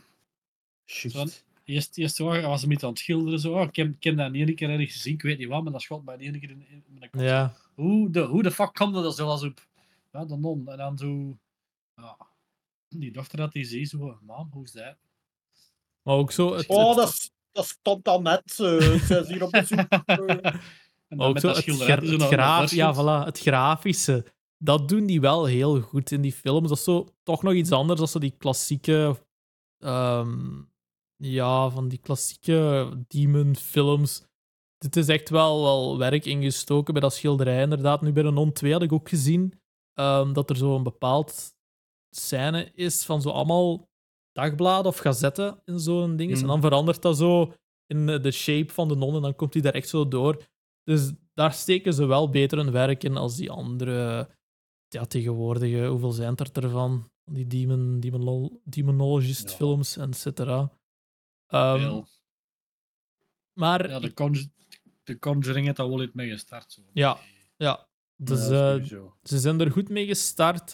[0.86, 1.46] Juist.
[1.64, 3.40] Eerst, eerst was hem niet aan het schilderen.
[3.40, 3.54] Zo.
[3.54, 5.64] Oh, ik, heb, ik heb dat niet één keer ergens gezien, ik weet niet wat,
[5.64, 7.22] maar dat schot mij niet één keer in, in mijn kop.
[7.22, 7.56] ja.
[7.74, 9.68] Hoe de, hoe de fuck kwam dat er zo als op?
[10.12, 10.68] Ja, de non.
[10.70, 11.38] En dan zo...
[11.96, 12.18] Ja,
[12.90, 14.18] die dochter dat die ziet, zo...
[14.22, 14.96] Mam, hoe is dat?
[16.02, 18.52] Maar ook zo het, Oh, het- dat, stond dan net.
[18.52, 18.58] eh,
[19.06, 19.80] ze is hier op bezoek.
[20.06, 20.56] eh.
[21.08, 24.26] En maar ook zo het, gra- het graaf, ja, voilà, het grafische.
[24.64, 26.70] Dat doen die wel heel goed in die films.
[26.70, 29.26] Dat is zo toch nog iets anders dan zo die klassieke
[29.78, 30.62] ehm,
[31.16, 34.24] ja, van die klassieke demon-films.
[34.78, 38.02] Dit is echt wel, wel werk ingestoken bij dat schilderij, inderdaad.
[38.02, 39.62] Nu bij de Non 2 had ik ook gezien
[39.94, 41.56] ehm, dat er zo een bepaald
[42.16, 43.90] scène is van zo allemaal
[44.32, 46.32] dagbladen of gazetten in zo'n ding.
[46.32, 46.42] Mhm.
[46.42, 47.54] En dan verandert dat zo
[47.86, 50.44] in eh, de shape van de non en dan komt hij daar echt zo door.
[50.84, 54.30] Dus daar steken ze wel beter hun werk in als die andere
[54.94, 55.86] ja, tegenwoordige.
[55.86, 57.10] Hoeveel zijn er ervan?
[57.26, 59.56] Die demon, demonol, demonologist Ja.
[59.56, 60.72] films, et cetera.
[61.48, 62.02] Ehm,
[63.54, 64.48] maar Ja, de, Conj
[65.04, 66.72] de Conjuring heeft daar wel iets mee gestart.
[66.72, 66.82] Zo.
[66.94, 67.18] Ja,
[67.58, 67.88] ja.
[68.16, 68.84] Dus Ja, eh,
[69.24, 70.74] ze zijn er goed mee gestart,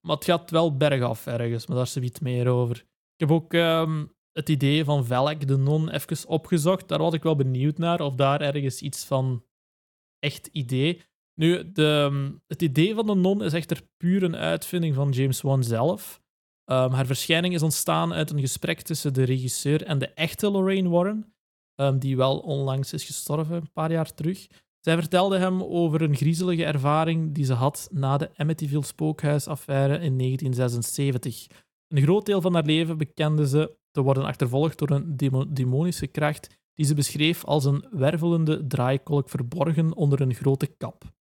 [0.00, 2.76] maar het gaat wel bergaf ergens, maar daar is iets meer over.
[3.14, 6.88] Ik heb ook ehm, het idee van Velk, de non, even opgezocht.
[6.88, 9.44] Daar was ik wel benieuwd naar, of daar ergens iets van
[10.18, 11.02] echt idee.
[11.40, 15.64] Nu, ehm, het idee van de non is echter puur een uitvinding van James Wan
[15.64, 16.20] zelf.
[16.64, 20.88] Ehm, haar verschijning is ontstaan uit een gesprek tussen de regisseur en de echte Lorraine
[20.88, 21.34] Warren,
[21.74, 24.46] ehm, die wel onlangs is gestorven, een paar jaar terug.
[24.80, 30.16] Zij vertelde hem over een griezelige ervaring die ze had na de Amityville spookhuisaffaire in
[30.16, 31.46] 1976.
[31.88, 36.06] Een groot deel van haar leven bekende ze te worden achtervolgd door een demo- demonische
[36.06, 41.15] kracht die ze beschreef als een wervelende draaikolk verborgen onder een grote kap.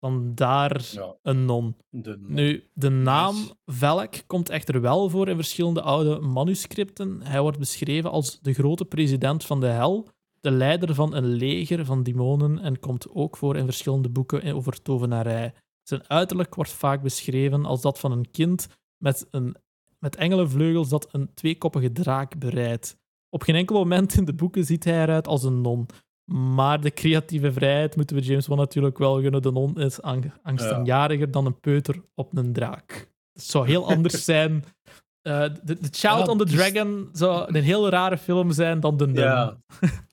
[0.00, 1.76] Vandaar Ja, een non.
[1.90, 3.34] de, Nu, de naam.
[3.64, 7.22] Velk komt echter wel voor in verschillende oude manuscripten.
[7.22, 10.08] Hij wordt beschreven als de grote president van de hel,
[10.40, 14.82] de leider van een leger van demonen en komt ook voor in verschillende boeken over
[14.82, 15.54] tovenarij.
[15.82, 19.56] Zijn uiterlijk wordt vaak beschreven als dat van een kind met, een,
[19.98, 22.96] met engelenvleugels dat een tweekoppige draak bereidt.
[23.28, 25.86] Op geen enkel moment in de boeken ziet hij eruit als een non.
[26.32, 29.42] Maar de creatieve vrijheid moeten we James Wan natuurlijk wel gunnen.
[29.42, 33.08] De non is ang- angstaanjariger dan een peuter op een draak.
[33.32, 34.64] Het zou heel anders zijn.
[35.22, 38.80] Eh, de, de Child Ja, on the dus- Dragon zou een heel rare film zijn
[38.80, 39.14] dan de Nun.
[39.22, 39.56] Ja.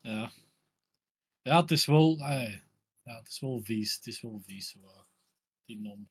[0.00, 0.30] Ja.
[1.42, 2.18] Ja, het is wel...
[2.18, 2.52] eh,
[3.02, 3.94] ja, het is wel vies.
[3.94, 4.70] Het is wel vies.
[4.70, 5.00] zo, eh,
[5.64, 6.08] die non.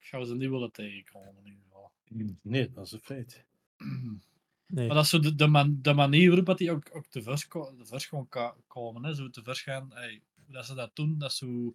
[0.00, 1.90] Ik zou ze niet willen tegenkomen in ieder geval.
[2.42, 3.44] Nee, dat is een feit.
[4.68, 4.86] Nee.
[4.86, 7.46] Maar dat is zo de, de, man, de manier waarop die ook, ook te vers,
[7.48, 8.28] te vers gewoon
[8.66, 9.04] komen.
[9.04, 9.14] Hè?
[9.14, 9.90] Zo te vers gaan.
[9.92, 11.74] Hey, dat ze dat doen, dat is zo...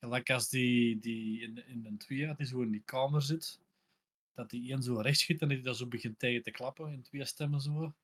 [0.00, 3.60] Gelijk als die, die in, in een twee, die zo in die kamer zit.
[4.34, 6.92] Dat die een zo rechts schiet en dat die dat zo begint tegen te klappen
[6.92, 7.94] in twee stemmen zo.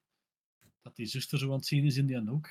[0.82, 2.48] Dat die zuster zo aan het zien is in die hoek.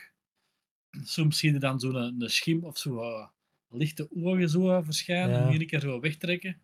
[1.04, 3.28] Soms zie je dan zo'n een, een schim of zo eh,
[3.70, 5.60] lichte ogen zo eh, verschijnen Ja.
[5.60, 6.62] en keer zo wegtrekken.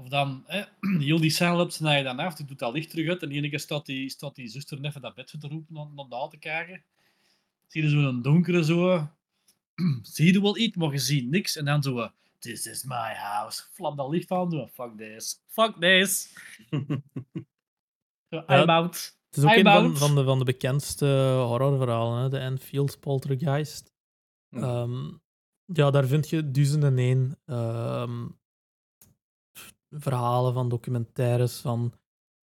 [0.00, 0.62] Of dan, hè,
[1.08, 3.38] heel die scène snij je dan af, die doet dat licht terug uit en die
[3.38, 6.08] ene keer staat die, staat die zuster net van dat bed te roepen naar, naar
[6.08, 6.82] daar te kijken.
[7.66, 9.08] Zie je zo'n donkere zo.
[10.02, 11.56] zie je wel iets, maar je ziet niks.
[11.56, 12.08] En dan zo, eh,
[12.38, 13.62] this is my house.
[13.72, 15.42] Flap dat licht aan, zo, fuck this.
[15.46, 16.34] Fuck this.
[18.30, 19.18] I'm out.
[19.30, 19.98] Het is ook I'm een van, out.
[19.98, 21.06] van, de, van de bekendste
[21.46, 22.28] horrorverhalen, hè?
[22.28, 23.92] de Enfield Poltergeist.
[24.48, 24.60] Ja.
[24.60, 25.10] Ehm,
[25.64, 28.26] ja, daar vind je duizenden één ehm,
[29.90, 31.94] verhalen van documentaires van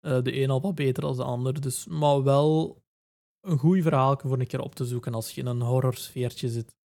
[0.00, 1.60] eh, de een al wat beter dan de ander.
[1.60, 2.82] Dus, maar wel
[3.40, 6.76] een goed verhaal voor een keer op te zoeken als je in een horrorsfeertje zit.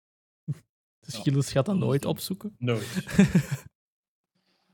[1.00, 2.54] Dus Ja, Gilles gaat dat nooit opzoeken.
[2.58, 3.04] Nooit.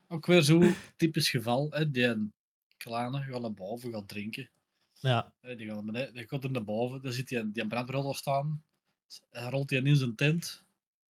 [0.08, 1.70] Ook weer zo'n typisch geval.
[1.70, 2.32] Hè, die
[2.76, 4.50] kleine gaat naar boven, gaat drinken.
[4.92, 7.66] Ja, Hè, die gaat naar beneden, die gaat er naar boven, daar zit die, die
[7.66, 8.64] brandweerauto staan.
[9.30, 10.64] Hij rolt die in zijn tent.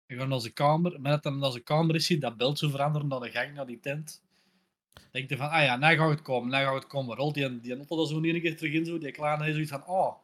[0.06, 1.02] Hij gaat naar zijn kamer.
[1.02, 3.54] Met dat hij naar zijn kamer is, ziet dat beeld zo veranderen naar de gang,
[3.54, 4.21] naar die tent.
[5.12, 7.15] Denkt hij van, ah ja, nou gaat het komen, nou gaat het komen.
[7.17, 8.97] Rolt die, die auto er zo een keer terug in, zo.
[8.97, 10.15] die kleine is zoiets van, oh,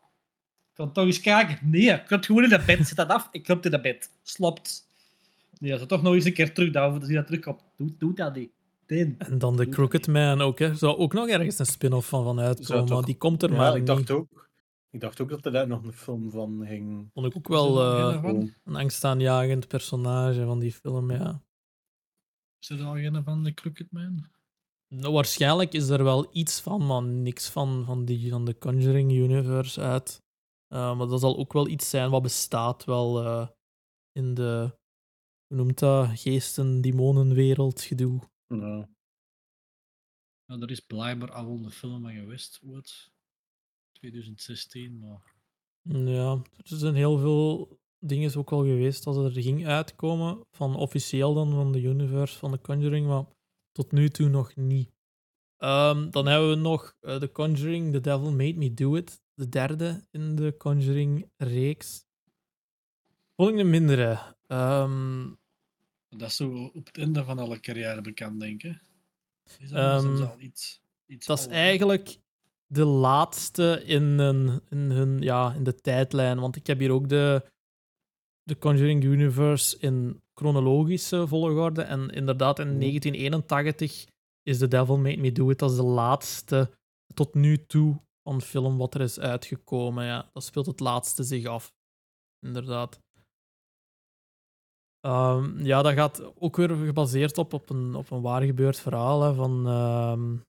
[0.69, 1.59] ik kan toch eens kijken.
[1.61, 4.11] Nee, ik heb gewoon in dat bed, zet dat af, ik klopt in dat bed.
[4.23, 4.87] Slopt.
[5.59, 7.61] Nee, als hij toch nog eens een keer terugduwen, dan zie je dat terugkomt.
[7.77, 8.51] Doe, doe dat niet.
[8.85, 9.15] Den.
[9.17, 10.59] en dan de Crooked Man ook.
[10.59, 10.75] Hè.
[10.75, 13.51] Zou ook nog ergens een spin-off van, van Zou uitkomen, toch- maar die komt er
[13.51, 13.87] Ja, maar ik niet.
[13.87, 14.49] dacht ook.
[14.91, 17.09] Ik dacht ook dat er daar nog een film van ging.
[17.13, 18.55] Vond ik ook wel eh, een komen.
[18.63, 21.41] angstaanjagend personage van die film, ja.
[22.59, 24.25] Is er nog een van de Crooked Man?
[24.95, 29.11] Nou, waarschijnlijk is er wel iets van, maar niks van, van, die, van de Conjuring
[29.11, 30.21] Universe uit.
[30.73, 33.47] Uh, maar dat zal ook wel iets zijn wat bestaat wel uh,
[34.11, 34.77] in de,
[35.47, 38.19] hoe noemt dat, geesten, demonenwereld gedoe.
[38.47, 38.89] Ja.
[40.45, 43.11] Nou, er is blijkbaar al een film van geweest, ooit.
[43.91, 45.35] 2016, maar...
[45.81, 51.33] Ja, er zijn heel veel dingen ook wel geweest als er ging uitkomen, van officieel
[51.33, 53.25] dan van de universe van de Conjuring, maar
[53.77, 54.89] tot nu toe nog niet.
[55.57, 59.49] Um, dan hebben we nog uh, The Conjuring, The Devil Made Me Do It, de
[59.49, 62.05] derde in de Conjuring-reeks.
[63.35, 64.35] Vond ik een mindere.
[64.47, 65.39] Um,
[66.09, 68.79] dat is zo op het einde van alle carrière bekend, denk ik.
[69.59, 72.19] Is dat, um, al iets, iets dat is eigenlijk
[72.65, 76.39] de laatste in, een, in, hun, ja, in de tijdlijn.
[76.39, 77.51] Want ik heb hier ook de,
[78.43, 81.81] de Conjuring Universe in chronologische volgorde.
[81.81, 84.07] En inderdaad, in 1981
[84.43, 86.69] is The Devil Made Me Do It als de laatste
[87.13, 90.05] tot nu toe van film wat er is uitgekomen.
[90.05, 91.73] Ja, dat speelt het laatste zich af.
[92.45, 92.99] Inderdaad.
[95.05, 99.21] Um, ja, dat gaat ook weer gebaseerd op, op, een, op een waar gebeurd verhaal
[99.21, 100.43] hè, van um,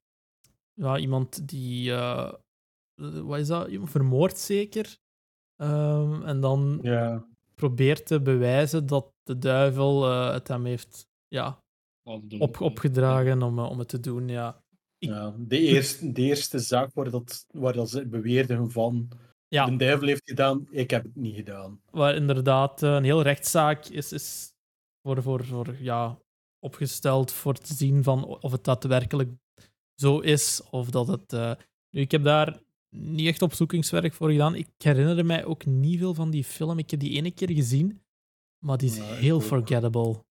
[0.72, 1.90] ja, iemand die.
[1.90, 2.32] Uh,
[3.00, 3.68] wat is dat?
[3.68, 4.98] Iemand vermoord zeker.
[5.62, 6.80] Um, en dan
[7.54, 11.62] probeert te bewijzen dat de duivel uh, het hem heeft ja,
[12.38, 14.28] op, opgedragen om, om het te doen.
[14.28, 14.62] Ja.
[14.98, 15.08] Ik...
[15.08, 19.08] ja de, eerste, de eerste zaak waar, dat, waar dat ze beweerden van.
[19.48, 19.66] Ja.
[19.66, 21.80] De duivel heeft gedaan, ik heb het niet gedaan.
[21.90, 24.52] Waar inderdaad uh, een heel rechtszaak is, is
[25.02, 26.18] voor, voor, voor, ja,
[26.58, 29.30] opgesteld voor te zien van of het daadwerkelijk
[29.94, 31.32] zo is of dat het.
[31.32, 31.52] Uh...
[31.90, 32.60] Nu, ik heb daar
[32.90, 34.54] niet echt opzoekingswerk voor gedaan.
[34.54, 36.78] Ik herinner mij ook niet veel van die film.
[36.78, 38.02] Ik heb die ene keer gezien,
[38.58, 40.24] maar die is heel forgettable.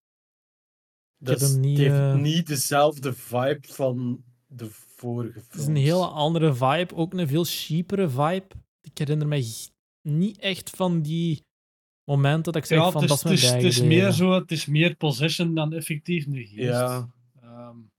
[1.18, 2.14] Dat heb hem niet, het heeft uh...
[2.14, 5.46] niet dezelfde vibe van de vorige films.
[5.48, 8.46] Het is een hele andere vibe, ook een veel cheapere vibe.
[8.80, 9.44] Ik herinner mij
[10.02, 11.46] niet echt van die
[12.04, 13.88] momenten dat ik zeg ja, van het is, dat is het mijn is, het is
[13.88, 16.62] meer zo, het is meer possession dan effectief nu geest.
[16.62, 17.10] Ja.
[17.42, 17.90] Um,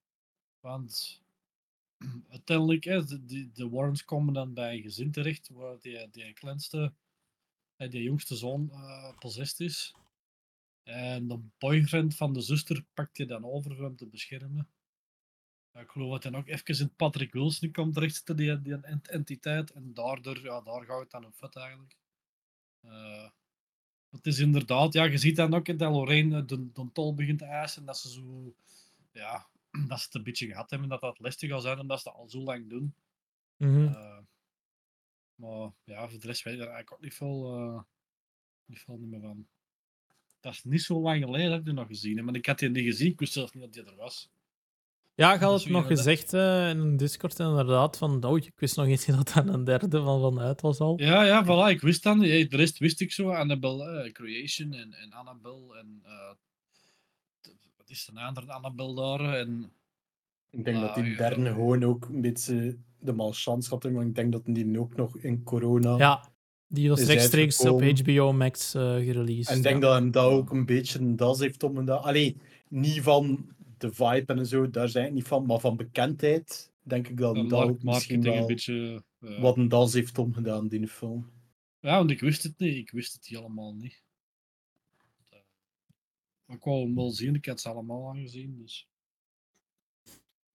[0.60, 1.22] want
[2.30, 6.34] uiteindelijk, hè, de, de, de Warrens komen dan bij een gezin terecht waar die, die
[6.34, 6.94] kleinste,
[7.76, 9.96] die jongste zoon uh, possessed is.
[10.90, 14.70] En de boyfriend van de zuster pakt hij dan over om te beschermen.
[15.74, 19.72] Ik geloof dat hij ook even in Patrick Wilson komt terecht, die, die entiteit.
[19.72, 21.96] En daardoor, ja, daar gaat het dan een vet eigenlijk.
[22.86, 23.30] Uh,
[24.10, 27.46] het is inderdaad, ja, je ziet dan ook dat Lorraine de, de tol begint te
[27.46, 27.86] eisen.
[27.86, 28.56] Dat ze zo,
[29.12, 29.48] ja,
[29.88, 30.90] dat ze het een beetje gehad hebben.
[30.90, 32.96] Dat dat lastig zal zijn, omdat ze dat al zo lang doen.
[33.58, 33.88] Mm -hmm.
[33.88, 34.20] uh,
[35.36, 37.82] maar ja, voor de rest weet ik er eigenlijk ook niet veel, uh,
[38.66, 39.48] niet veel meer van.
[40.40, 42.26] Dat is niet zo lang geleden dat ik die nog gezien heb.
[42.26, 44.30] Maar ik had die niet gezien, ik wist zelfs niet dat die er was.
[45.16, 48.38] Ja, ik Dat had het nog dat- gezegd eh, in een Discord inderdaad, van oh,
[48.38, 51.00] ik wist nog eens dat er een derde van vanuit was al.
[51.00, 52.20] Ja, ja, voilà, ik wist dan.
[52.20, 53.30] De rest wist ik zo.
[53.32, 56.02] Annabelle eh, Creation en, en Annabelle en...
[56.04, 56.32] eh,
[57.78, 59.34] wat is de andere Annabelle daar?
[59.34, 59.72] En,
[60.50, 61.18] Ik denk dat die Ah, ja.
[61.18, 65.18] derde gewoon ook een beetje de malchance had, maar ik denk dat die ook nog
[65.18, 65.98] in corona...
[65.98, 66.32] Ja,
[66.70, 67.82] die was is rechtstreeks op.
[67.82, 69.48] HBO Max eh gereleased.
[69.50, 69.82] En ik denk ja.
[69.82, 72.04] dat hem dat ook een beetje een das heeft om dat.
[72.04, 76.72] Allee, niet van de vibe en zo, daar zijn ik niet van, maar van bekendheid
[76.84, 79.04] denk ik dat hem dat ook misschien marketing een wel beetje...
[79.20, 81.30] eh, wat een das heeft omgedaan, die film.
[81.80, 82.76] Ja, want ik wist het niet.
[82.76, 84.04] Ik wist het helemaal niet.
[86.46, 87.36] Maar ik wou hem wel zien.
[87.36, 88.58] Ik had ze allemaal aangezien.
[88.58, 88.88] Dus.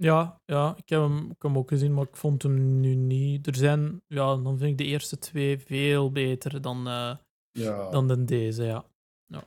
[0.04, 2.94] Ja, ja ik, heb hem, ik heb hem ook gezien, maar ik vond hem nu
[2.94, 3.46] niet.
[3.46, 7.16] Er zijn, ja, dan vind ik de eerste twee veel beter dan, eh,
[7.50, 7.90] Ja.
[7.90, 8.84] dan de deze, ja.
[9.26, 9.44] ja.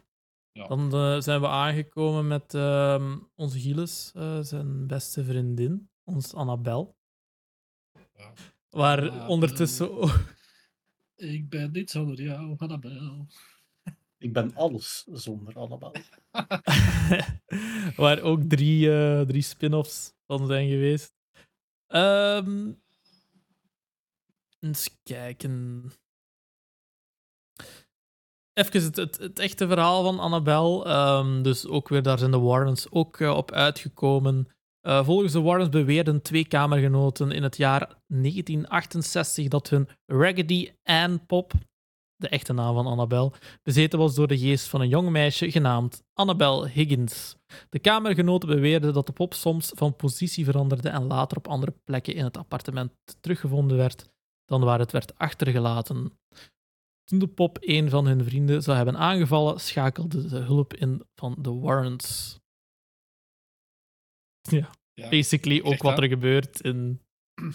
[0.51, 0.67] Ja.
[0.67, 6.95] Dan eh, zijn we aangekomen met ehm, onze Gilles, eh, zijn beste vriendin, ons Annabel.
[8.15, 8.33] Ja.
[8.69, 9.27] Waar Annabel.
[9.27, 9.89] ondertussen
[11.15, 13.27] Ik ben niet zonder jou, Annabel.
[14.17, 15.93] Ik ben alles zonder allemaal.
[18.03, 21.15] waar ook drie, eh, drie spin-offs van zijn geweest.
[21.87, 22.71] Ehm,
[24.59, 25.83] eens kijken.
[28.53, 30.85] Even het, het, het echte verhaal van Annabel.
[30.85, 34.47] Ehm, dus ook weer, daar zijn de Warrens ook eh, op uitgekomen.
[34.81, 41.25] Eh, volgens de Warrens beweerden twee kamergenoten in het jaar 1968 dat hun Raggedy Ann
[41.25, 41.53] pop,
[42.17, 46.03] de echte naam van Annabel, bezeten was door de geest van een jong meisje genaamd
[46.13, 47.35] Annabel Higgins.
[47.69, 52.13] De kamergenoten beweerden dat de pop soms van positie veranderde en later op andere plekken
[52.15, 54.09] in het appartement teruggevonden werd
[54.45, 56.11] dan waar het werd achtergelaten.
[57.03, 61.35] Toen de pop een van hun vrienden zou hebben aangevallen, schakelde de hulp in van
[61.39, 62.39] de Warrens.
[64.49, 65.09] Ja, Ja.
[65.09, 67.01] basically ook wat dat- er gebeurt in,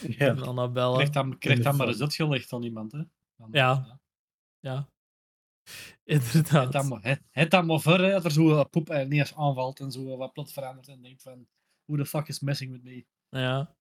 [0.09, 0.31] Ja.
[0.35, 0.73] in.
[0.95, 2.99] Krijgt dan, krijgt dan maar eens uitgelegd van iemand, hè?
[3.37, 3.71] Dan- Ja.
[3.87, 4.01] Ja,
[4.63, 6.73] Het inderdaad.
[6.73, 9.81] dan maar- het- Het dan maar voor, hè, dat er zo poep niet eens aanvalt
[9.81, 11.47] en zo wat plots verandert en denkt van,
[11.85, 13.07] who the fuck is messing with me?
[13.29, 13.77] Ja.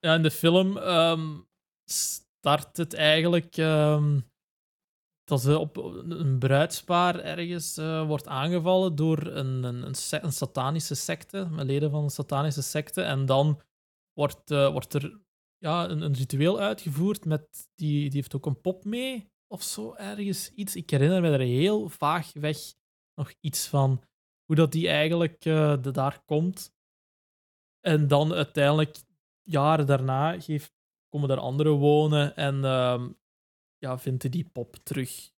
[0.00, 1.40] Ja, in de film ehm,
[1.90, 4.20] start het eigenlijk ehm,
[5.24, 11.48] dat ze op een bruidspaar ergens eh, wordt aangevallen door een, een, een satanische secte,
[11.50, 13.02] met leden van een satanische secte.
[13.02, 13.60] En dan
[14.12, 15.20] wordt, eh, wordt er
[15.58, 19.94] ja, een, een ritueel uitgevoerd met die, die heeft ook een pop mee of zo
[19.94, 20.76] ergens iets.
[20.76, 22.74] Ik herinner me er heel vaag weg
[23.14, 24.02] nog iets van
[24.44, 26.74] hoe dat die eigenlijk eh, de, daar komt.
[27.80, 28.98] En dan uiteindelijk
[29.42, 30.72] jaren daarna geeft,
[31.08, 33.12] komen er anderen wonen en ehm,
[33.78, 35.30] ja, vindt hij die pop terug.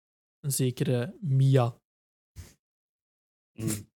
[0.41, 1.81] Een zekere Mia.
[3.53, 3.89] Mm.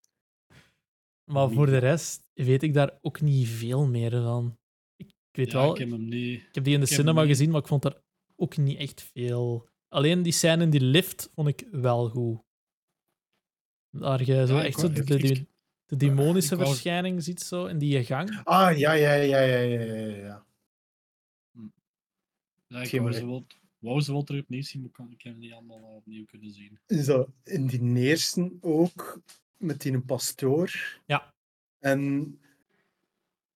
[1.31, 4.59] Maar voor de rest weet ik daar ook niet veel meer van.
[4.97, 6.41] Ik, ik weet ja, wel, ik heb hem niet...
[6.41, 8.03] ik heb die in de ik cinema gezien, maar ik vond daar
[8.37, 9.69] ook niet echt veel.
[9.95, 12.43] Alleen die scène in die lift vond ik wel goed.
[13.91, 18.05] Daar je zo Ja, echt zo de, de, demonische wou- verschijning ziet zo in die
[18.05, 18.41] gang.
[18.45, 20.47] Ah, ja, ja, ja, ja, ja, ja, ja.
[22.67, 23.47] Ja, ik Geen wou ze wel,
[23.79, 26.25] wou ze wel terug opnieuw zien, maar ik kan- ik heb hem niet allemaal opnieuw
[26.25, 26.79] kunnen zien.
[27.05, 29.21] Zo, in die eerste ook,
[29.57, 31.01] met die een pastoor.
[31.07, 31.35] Ja.
[31.79, 32.39] En...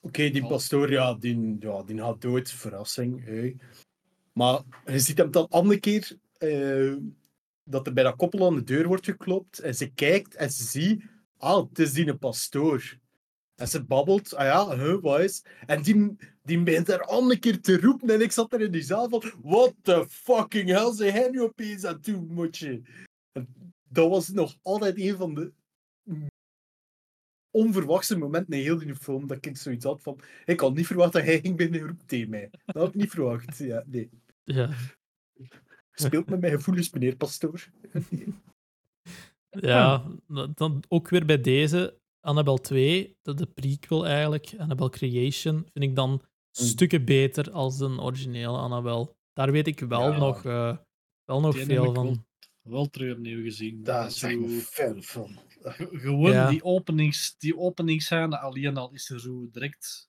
[0.01, 0.49] Oké, die Oh.
[0.49, 2.51] pastoor, ja die, ja, die gaat dood.
[2.51, 3.57] Verrassing, hey.
[4.33, 6.19] Maar je ziet hem dan andere keer...
[6.39, 6.97] eh,
[7.65, 9.59] dat er bij dat koppel aan de deur wordt geklopt.
[9.59, 11.05] En ze kijkt en ze ziet...
[11.37, 12.99] Ah, het is die een pastoor.
[13.55, 14.35] En ze babbelt.
[14.35, 15.43] Ah ja, huh, wat.
[15.67, 18.11] En die, die begint daar andere keer te roepen.
[18.11, 19.33] En ik zat er in die zaal van...
[19.43, 22.83] What the fucking hell, zei hij nu opeens aan toe, moetje?
[23.33, 25.53] En dat was nog altijd een van de
[27.51, 31.13] onverwachte momenten in heel die film dat ik zoiets had van ik had niet verwacht
[31.13, 32.51] dat hij ging binnen roept tegen mij.
[32.65, 33.59] Dat had ik niet verwacht.
[33.59, 34.11] Ja, nee.
[34.45, 34.71] Ja.
[36.07, 37.69] Speelt met mijn gevoelens, meneer Pastoor.
[39.51, 40.05] Ja,
[40.55, 45.95] dan- ook weer bij deze, Annabelle 2, de, de prequel eigenlijk, Annabelle Creation, vind ik
[45.95, 49.15] dan stukken beter als een originele Annabelle.
[49.33, 50.19] Daar weet ik wel Ja.
[50.19, 50.77] nog, eh,
[51.25, 52.05] wel nog Die veel van.
[52.07, 52.17] Wel,
[52.63, 53.83] wel terug opnieuw gezien.
[53.83, 55.39] Daar zo- een fan van.
[55.63, 56.51] Ge- Gewoon Ja.
[56.51, 60.08] die openings, die openingsscène alleen al is er zo direct.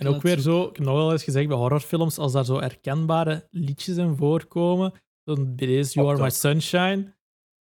[0.00, 2.60] En ook weer zo, ik heb nog wel eens gezegd bij horrorfilms, als daar zo
[2.60, 4.92] herkenbare liedjes in voorkomen,
[5.24, 6.30] zo'n bij deze You Are My.
[6.30, 7.14] Sunshine,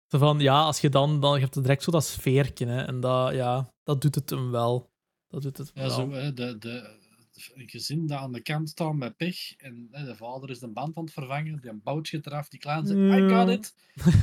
[0.06, 3.00] zo van, ja, als je dan, dan je hebt direct zo dat sfeertje, hè, en
[3.00, 4.90] dat, ja, dat doet het hem wel.
[5.28, 5.90] Dat doet het Ja, wel.
[5.90, 7.02] zo, de, de,
[7.54, 10.68] een gezin dat aan de kant staat met pech en hè, de vader is de
[10.68, 13.74] band aan het vervangen, die een boutje eraf, die kleine zegt, I got it.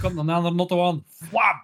[0.01, 1.63] Komt een andere notto aan, wham!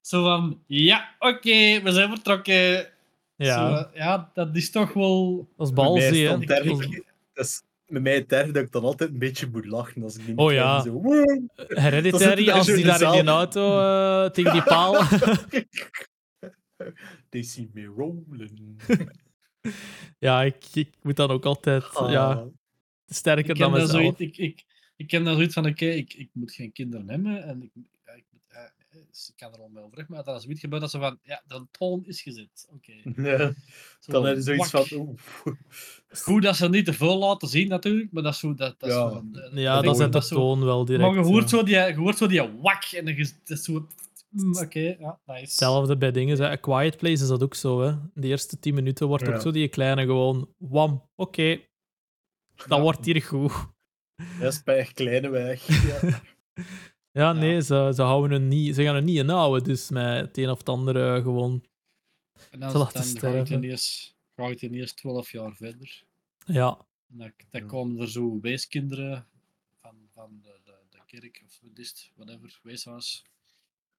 [0.00, 2.90] Zo van, ja, oké, we zijn vertrokken.
[3.44, 5.48] Ja, Zo, ja, dat is toch wel...
[5.56, 6.38] dat is balzie, hè.
[6.38, 9.48] Dat is- keer- dat is met mij het derde dat ik dan altijd een beetje
[9.52, 10.80] moet lachen als ik die Oh ja.
[10.82, 11.42] Zo, woe.
[11.68, 14.94] Hereditary, als die daar in die auto eh, tegen die paal...
[17.30, 18.76] They see me rollen.
[20.18, 22.46] ja, ik, ik moet dan ook altijd ja, Ah.
[23.06, 23.90] sterker Ik dan mezelf.
[23.90, 24.64] zoiets, ik, ik,
[24.96, 28.01] ik ken daar zoiets van, oké, ik, ik moet geen kinderen hebben en ik, ja,
[28.94, 30.98] ik, dus ik kan er al mee overweg, maar dat is zoiets gebeurt dat ze
[30.98, 32.68] van, ja, de toon is gezet.
[32.72, 32.92] Oké.
[33.28, 33.52] Ja,
[34.12, 34.86] dan heb je zoiets wak.
[34.86, 34.98] van...
[34.98, 35.18] oeh.
[36.24, 38.54] Goed dat ze niet te veel laten zien natuurlijk, maar dat is zo...
[38.54, 39.10] Dat, dat is Ja.
[39.10, 41.04] zo een- een- Ja, dat zet de is zo- toon wel direct.
[41.14, 41.56] Maar je hoort, ja.
[41.56, 43.88] zo die, je hoort zo die wak en dan is dat is zo...
[44.28, 45.40] mm, Oké, ja, nice.
[45.40, 46.38] Hetzelfde bij dingen.
[46.38, 46.50] hè.
[46.50, 47.80] A Quiet Place is dat ook zo.
[47.82, 47.94] Hè.
[48.14, 49.40] De eerste 10 minuten wordt ook Ja.
[49.40, 50.54] zo die kleine gewoon...
[50.58, 51.60] Wam, oké.
[52.56, 52.80] Dat Ja.
[52.80, 53.52] wordt hier goed.
[54.40, 55.66] Dat is bij kleine weg.
[56.02, 56.20] Ja.
[57.12, 59.64] Ja, nee, ze, ze, houden hun niet, ze gaan er niet inhouden.
[59.64, 61.64] Dus met het een of het andere gewoon...
[62.50, 63.56] En dan, te laten sterven.
[63.56, 66.04] ineens, ga je ineens 12 jaar verder.
[66.44, 69.26] Ja, En dan, dan komen er zo weeskinderen
[69.80, 73.24] van, van de, de, de kerk of buddhist, whatever, weeshuis.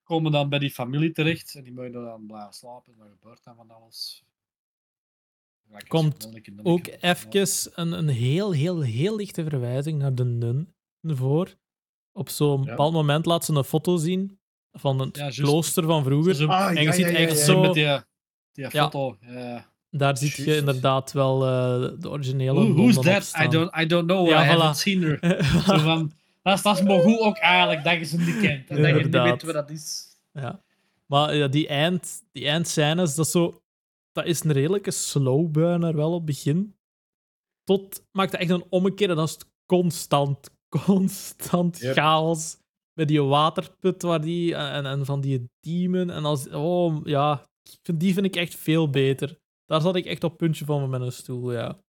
[0.04, 2.94] Komen dan bij die familie terecht en die mogen dan blijven slapen.
[2.98, 4.24] Dan gebeurt dan van alles.
[5.70, 6.30] Lekker Komt
[6.64, 11.56] ook even een, een heel, heel, heel lichte verwijzing naar de nun voor.
[12.14, 12.70] Op zo'n Ja.
[12.70, 14.40] bepaald moment laat ze een foto zien
[14.72, 16.36] van het Ja, klooster van vroeger.
[16.36, 17.44] Zo- Ah, en je ja, ziet ja, ja, echt ja.
[17.46, 17.62] zo...
[17.62, 17.84] Met die,
[18.52, 18.70] die Ja.
[18.70, 19.18] foto.
[19.20, 19.72] Ja.
[19.90, 23.44] Daar zie je inderdaad wel eh, de originele Who, who's Londen op that?
[23.46, 24.28] I don't, I don't know.
[24.28, 24.50] Ja, I voilà.
[24.60, 25.20] haven't seen her.
[25.68, 26.12] Zo van,
[26.42, 28.70] dat, is, dat is maar goed ook eigenlijk, dat je ze niet kent.
[28.70, 29.30] En dat je niet Inderdaad.
[29.30, 30.06] weet wat dat is.
[30.32, 30.62] Ja.
[31.06, 33.62] Maar ja, die, eind, die eindscènes, dat is zo...
[34.12, 36.76] Dat is een redelijke slow burner wel op het begin.
[37.64, 40.50] Tot maakt het echt een ommekeer en dan is het constant,
[40.86, 41.94] constant Yep.
[41.94, 42.58] chaos.
[42.94, 44.56] Met die waterput waar die...
[44.56, 46.10] En, en van die demon.
[46.10, 46.50] En als...
[46.50, 47.48] Oh, ja.
[47.96, 49.40] Die vind ik echt veel beter.
[49.66, 51.80] Daar zat ik echt op het puntje van met mijn stoel, ja.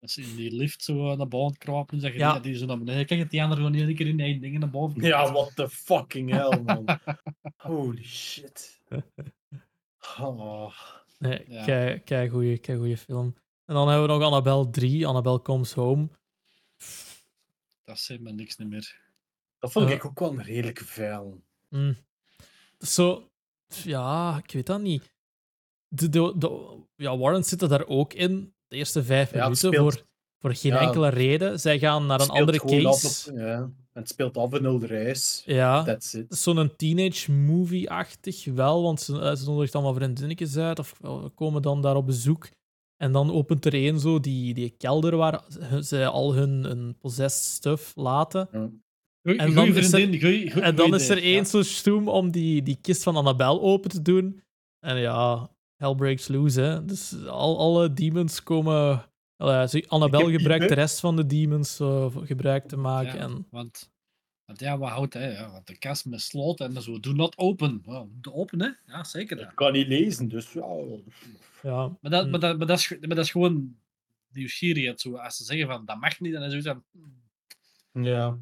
[0.00, 2.38] Als ze in die lift zo naar boven krapen, zeg je Ja.
[2.38, 3.06] die zo naar beneden.
[3.06, 5.02] Kijk, die andere gewoon iedere keer in één dingen naar boven.
[5.02, 6.84] Ja, what the fucking hell, man.
[7.56, 8.82] Holy shit.
[10.18, 10.70] Oh.
[11.18, 11.64] Nee, Ja.
[11.64, 13.34] kei, kei goeie, kei goeie film.
[13.64, 16.08] En dan hebben we nog Annabelle 3, Annabelle Comes Home.
[17.84, 19.00] Dat zei me niks niet meer.
[19.58, 21.40] Dat vond ik ook wel een redelijke vuil.
[21.68, 21.96] Mm.
[22.78, 23.28] Zo,
[23.68, 25.12] ja, ik weet dat niet.
[25.88, 28.54] De, de, de, ja, Warren zit er daar ook in.
[28.68, 30.04] De eerste vijf Ja, minuten speelt- voor,
[30.38, 30.80] voor geen ja.
[30.80, 31.60] enkele reden.
[31.60, 33.30] Zij gaan naar een andere case.
[33.30, 33.54] op- ja.
[33.92, 35.42] En het speelt af in de reis.
[35.46, 36.34] Ja, That's it.
[36.36, 41.62] zo'n teenage movie-achtig wel, want ze, eh, ze nodigt allemaal vriendinnetjes uit of eh, komen
[41.62, 42.48] dan daar op bezoek.
[42.96, 45.42] En dan opent er één zo die, die kelder waar
[45.82, 48.48] ze al hun, hun possessed stuff laten.
[49.22, 51.44] Goeie, En dan is er- vriendin, goeie, goeie, En dan is er één ja.
[51.44, 54.42] zo stoem om die, die kist van Annabelle open te doen.
[54.86, 56.84] En ja, hell breaks loose, hè.
[56.84, 59.04] Dus al, alle demons komen...
[59.36, 59.70] Ik heb
[60.36, 63.14] gebruikt de rest van de demons voor gebruik te maken.
[63.16, 63.90] Ja, En, want,
[64.54, 65.32] want ja, wat houdt hij?
[65.32, 67.82] Ja, want de kast met slot en zo, do not open.
[67.86, 68.68] Ja, de open, hè?
[68.86, 69.40] Ja, zeker.
[69.40, 70.66] Ik kan niet lezen, dus ja.
[71.62, 72.30] ja, Maar, dat, Mm.
[72.30, 73.76] maar, dat, maar, dat is, maar dat is gewoon
[74.32, 75.00] nieuwsgierigheid.
[75.00, 75.16] Zo.
[75.16, 76.80] Als ze zeggen van dat mag niet, dan is het zoiets
[77.92, 78.02] van.
[78.02, 78.38] Ja.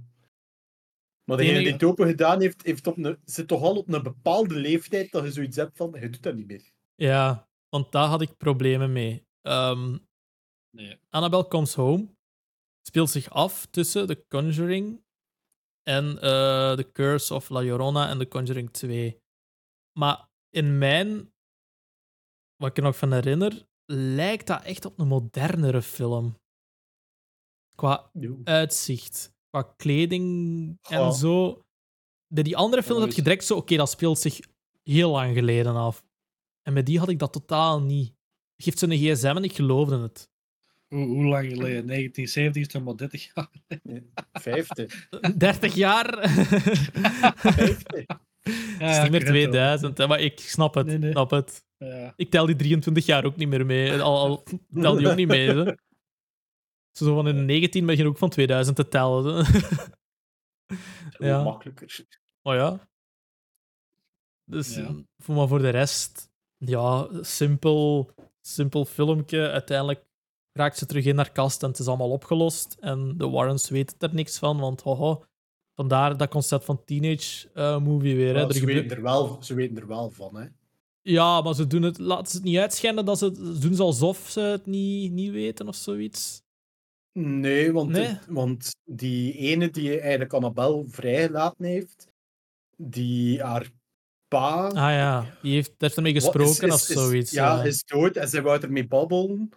[1.25, 4.03] Maar degene die het open gedaan heeft, heeft op een, zit toch al op een
[4.03, 6.71] bepaalde leeftijd dat je zoiets hebt van, je doet dat niet meer.
[6.95, 9.27] ja, want daar had ik problemen mee.
[9.43, 9.97] Ehm,
[10.71, 10.99] Nee.
[11.11, 12.09] Annabelle Comes Home
[12.83, 15.01] speelt zich af tussen The Conjuring
[15.83, 19.21] en eh The Curse of La Llorona en The Conjuring 2.
[19.99, 21.33] Maar in mijn,
[22.57, 26.41] wat ik er nog van herinner, lijkt dat echt op een modernere film.
[27.75, 28.11] Qua
[28.45, 31.63] uitzicht, qua kleding en zo.
[32.35, 34.41] Bij die andere films Ja, had je direct zo, oké, dat speelt zich
[34.83, 36.05] heel lang geleden af.
[36.63, 38.15] En bij die had ik dat totaal niet.
[38.57, 40.31] Geeft ze een gsm en ik geloofde het.
[40.93, 41.87] Hoe, hoe lang geleden?
[41.87, 43.49] 1970 is toch maar 30 jaar.
[44.33, 45.09] 50.
[45.37, 46.29] 30 jaar?
[46.29, 48.05] 50.
[48.79, 50.87] Het is niet meer 2000, hè, maar ik snap het.
[50.87, 51.11] Nee, nee.
[51.11, 51.65] Snap het.
[51.79, 52.13] Ja.
[52.17, 54.01] Ik tel die 23 jaar ook niet meer mee.
[54.01, 54.43] Al, al
[54.83, 55.49] tel die ook niet mee.
[55.49, 55.73] Hè.
[56.93, 59.45] Zo van in de 19 ben je ook van 2000 te tellen.
[59.45, 61.27] hè.
[61.27, 61.43] Ja.
[61.43, 62.07] makkelijker.
[62.43, 62.89] Oh ja.
[64.45, 64.95] Dus Ja.
[65.19, 69.51] voor, maar voor de rest, ja, simpel, simpel filmpje.
[69.51, 70.05] Uiteindelijk
[70.53, 72.77] raakt ze terug in haar kast en het is allemaal opgelost.
[72.81, 75.25] En de Warrens weten er niks van, want hoho,
[75.75, 78.35] vandaar dat concept van teenage eh, movie weer.
[78.37, 78.47] Hè.
[78.47, 80.47] Er ze, gebeurt- weten er wel, ze weten er wel van, hè.
[81.03, 84.29] Ja, maar ze doen het, laten ze het niet uitschijnen dat ze, doen ze alsof
[84.31, 86.43] ze het niet, niet weten of zoiets.
[87.19, 88.05] Nee, want, Nee?
[88.07, 92.07] het- want die ene die eigenlijk Annabel vrijgelaten heeft,
[92.77, 93.71] die haar
[94.29, 94.67] pa.
[94.67, 97.31] Ah ja, die heeft, heeft ermee gesproken is- of is- zoiets.
[97.31, 97.63] Ja, ja.
[97.63, 99.51] is dood en zij wou ermee babbelen.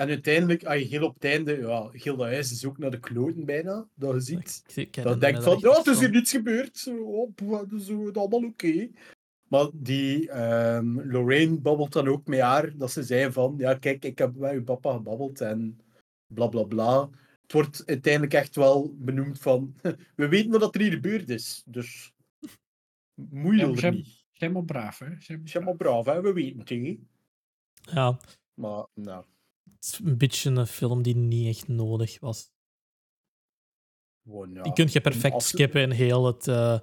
[0.00, 2.90] En uiteindelijk, als je heel op het einde, ja, heel dat huis is ook naar
[2.90, 4.62] de kloten bijna, dat je ziet.
[4.66, 6.76] Ik- ik Dan herinner denk me van, ja, het is hier niets gebeurd.
[6.78, 8.88] Zo, Oh, het is het allemaal oké.
[9.48, 14.04] Maar die ehm, Lorraine babbelt dan ook met haar, dat ze zei van, ja, kijk,
[14.04, 15.80] ik heb met uw papa gebabbeld en
[16.34, 17.10] bla bla bla.
[17.42, 19.74] Het wordt uiteindelijk echt wel benoemd van,
[20.16, 22.12] we weten wat er hier gebeurd is, dus
[23.14, 24.24] moeilijk Ja, niet.
[24.32, 25.06] Zijn maar braaf, hè?
[25.44, 26.20] Zijn maar braaf, hè?
[26.22, 26.68] we weten het.
[26.68, 26.98] hè.
[27.94, 28.18] Ja,
[28.54, 29.24] Maar, nou,
[29.80, 32.50] is een beetje een film die niet echt nodig was.
[34.24, 34.62] gewoon, ja.
[34.62, 36.78] Die kun je perfect als- skippen in heel het, eh,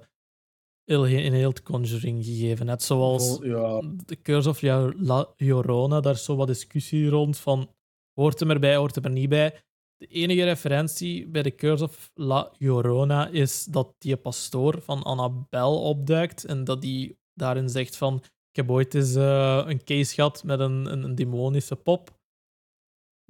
[0.84, 2.66] heel, in heel het Conjuring gegeven.
[2.66, 3.80] Net zoals ja.
[4.06, 7.74] de Curse of La- La Llorona, daar is zo wat discussie rond van
[8.12, 9.62] hoort hem erbij, hoort hem er niet bij.
[9.96, 15.82] De enige referentie bij de Curse of La Llorona is dat die pastoor van Annabel
[15.82, 18.16] opduikt en dat die daarin zegt van
[18.50, 22.17] ik heb ooit eens eh, een case gehad met een, een, een demonische pop.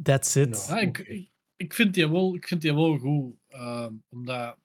[0.03, 0.67] That's it.
[0.69, 3.35] Ja, ik, ik, ik vind die wel, ik vind die wel goed.
[3.49, 4.57] ehm, omdat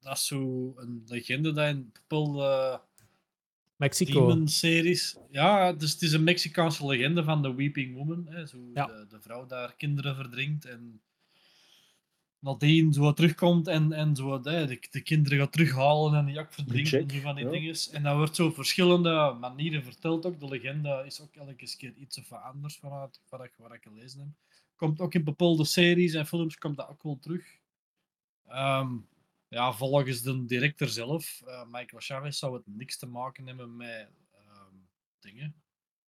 [0.00, 2.80] dat is zo een legende dat in bepaalde
[3.76, 4.26] Mexico.
[4.26, 5.16] demon-series...
[5.30, 8.26] Ja, dus het is een Mexicaanse legende van de Weeping Woman.
[8.28, 8.86] Hè, zo Ja.
[8.86, 11.00] de, de vrouw die haar kinderen verdrinkt en
[12.38, 16.52] nadien zo terugkomt en, en zo, hè, de, de kinderen gaat terughalen en de jak
[16.52, 17.50] verdrinkt en zo van die ja.
[17.50, 17.76] dingen.
[17.92, 20.40] En dat wordt zo op verschillende manieren verteld ook.
[20.40, 24.20] De legende is ook elke keer iets of anders vanuit wat ik, wat ik gelezen
[24.20, 24.28] heb.
[24.78, 27.44] Komt ook in bepaalde series en films komt dat ook wel terug.
[28.46, 28.88] Ehm,
[29.48, 34.08] ja, volgens de director zelf, eh, Michael Chavez, zou het niks te maken hebben met
[34.32, 34.74] ehm,
[35.20, 35.54] dingen.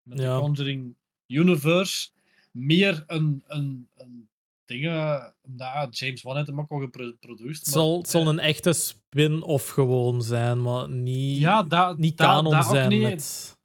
[0.03, 0.35] Met Ja.
[0.35, 0.95] de Conjuring
[1.27, 2.09] Universe.
[2.53, 4.29] Meer een, een, een
[4.64, 7.57] dingen, ja, James Wan heeft hem ook al geproduceerd.
[7.57, 12.45] Het zal, het zal een echte spin-off gewoon zijn, maar niet, Ja, dat, niet dat
[12.47, 13.03] ook zijn niet.
[13.03, 13.59] met...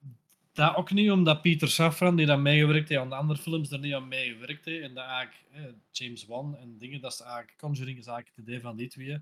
[0.56, 3.80] Dat ook niet, omdat Peter Safran, die dan meegewerkt heeft aan de andere films, er
[3.80, 4.84] niet aan meegewerkt heeft.
[4.84, 8.47] En dat eigenlijk eh, James Wan en dingen, dat is eigenlijk, Conjuring is eigenlijk het
[8.47, 9.20] idee van die twee.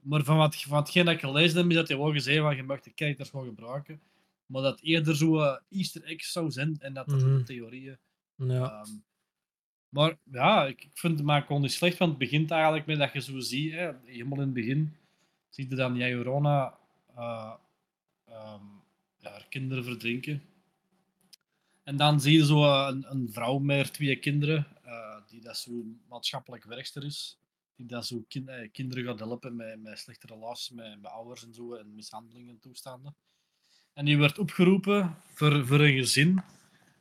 [0.00, 2.56] Maar van, wat, van hetgeen dat ik gelezen heb, is dat hij wel gezegd van
[2.56, 4.00] je mag de characters wel gebruiken.
[4.46, 7.36] Maar dat eerder zo eh, easter eggs zou zijn en dat dat Mhm.
[7.36, 7.96] de theorieën.
[8.34, 8.70] Ja.
[8.70, 8.90] Ehm,
[9.88, 12.98] maar ja, ik, ik vind het maar gewoon niet slecht, want het begint eigenlijk met
[12.98, 14.96] dat je zo ziet, hè, helemaal in het begin,
[15.48, 16.78] zie je dan Jairona
[17.16, 17.52] eh
[18.26, 18.62] ehm,
[19.18, 20.42] ja, haar kinderen verdrinken.
[21.88, 25.84] En dan zie je zo een, een vrouw met twee kinderen, eh, die dat zo
[26.08, 27.38] maatschappelijk werkster is,
[27.76, 31.44] die dat zo kin- eh, kinderen gaat helpen met, met slechte relaties met, met ouders
[31.44, 33.14] en zo, en mishandelingen en toestanden.
[33.92, 36.42] En die werd opgeroepen voor, voor een gezin.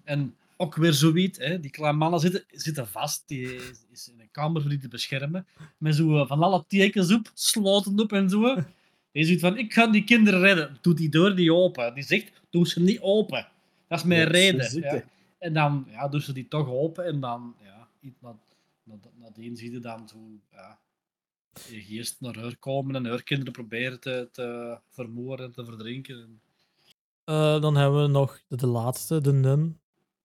[0.04, 4.20] En ook weer zoiets, hè, die kleine mannen zitten, zitten vast, die is, is in
[4.20, 8.12] een kamer voor die te beschermen, met zo eh, van alle tekens op, sloten op
[8.14, 8.56] en zo.
[9.12, 10.78] Die zoiets van, ik ga die kinderen redden.
[10.82, 11.94] Doet die deur niet open.
[11.94, 13.48] Die zegt, doe ze niet open.
[13.88, 14.80] Dat is mijn Ja, reden.
[14.82, 15.04] Ja.
[15.40, 18.36] En dan ja, doen ze die toch open en dan, ja, iets na,
[18.84, 20.18] na, nadien zie je dan zo,
[20.52, 20.80] ja,
[21.70, 26.16] je geest naar haar komen en haar kinderen proberen te, te vermoorden en te verdrinken.
[26.22, 26.42] En,
[27.24, 29.80] Eh, dan hebben we nog de, de laatste, de Nun.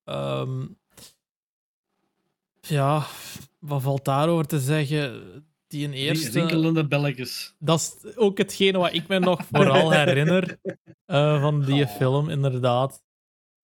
[0.05, 0.67] Ehm,
[2.61, 3.07] ja,
[3.59, 5.23] wat valt daarover te zeggen?
[5.67, 6.31] Die een die eerste...
[6.31, 7.55] rinkelende belletjes.
[7.59, 10.59] Dat is ook hetgene wat ik me nog vooral herinner
[11.05, 11.91] eh, van die Oh.
[11.91, 13.03] film, inderdaad.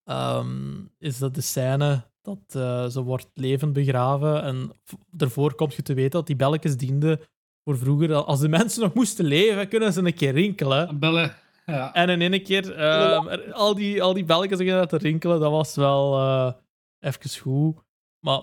[0.09, 4.73] Ehm, is dat de scène dat eh, ze wordt levend begraven en
[5.17, 7.21] ervoor komt je te weten dat die belletjes dienden
[7.65, 8.15] voor vroeger.
[8.15, 10.99] Als de mensen nog moesten leven, kunnen ze een keer rinkelen.
[10.99, 11.35] Bellen,
[11.67, 11.93] ja.
[11.95, 15.75] En in één keer, ehm, al, die, al die belletjes beginnen te rinkelen, dat was
[15.75, 16.53] wel eh
[17.01, 17.77] even goed.
[18.19, 18.43] Maar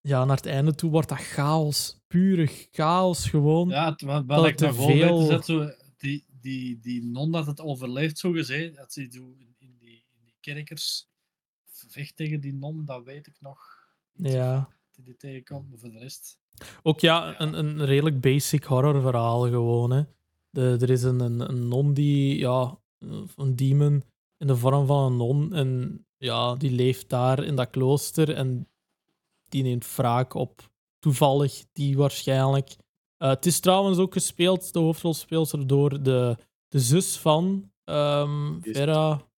[0.00, 2.00] ja, naar het einde toe wordt dat chaos.
[2.06, 3.68] Pure chaos gewoon.
[3.68, 8.30] Ja, het, wat, ik te veel- zo, die, die, die non dat het overleeft, zo
[8.32, 11.08] gezegd, dat ze zo in, in, die, in die kerkers
[11.88, 13.58] vecht tegen die non, dat weet ik nog.
[14.16, 14.54] Iets Ja.
[14.96, 16.38] wat Die tegenkomt, maar voor de rest.
[16.82, 19.90] Ook ja, een, een redelijk basic horrorverhaal gewoon.
[19.90, 20.02] Hè.
[20.50, 22.78] De, er is een, een, een non die, ja,
[23.36, 24.04] een demon
[24.38, 25.52] in de vorm van een non.
[25.54, 28.68] En ja, die leeft daar in dat klooster en
[29.48, 32.76] die neemt wraak op toevallig die waarschijnlijk.
[33.16, 36.36] Eh, het is trouwens ook gespeeld, de hoofdrolspeelster, door de,
[36.68, 39.30] de zus van ehm Is- Vera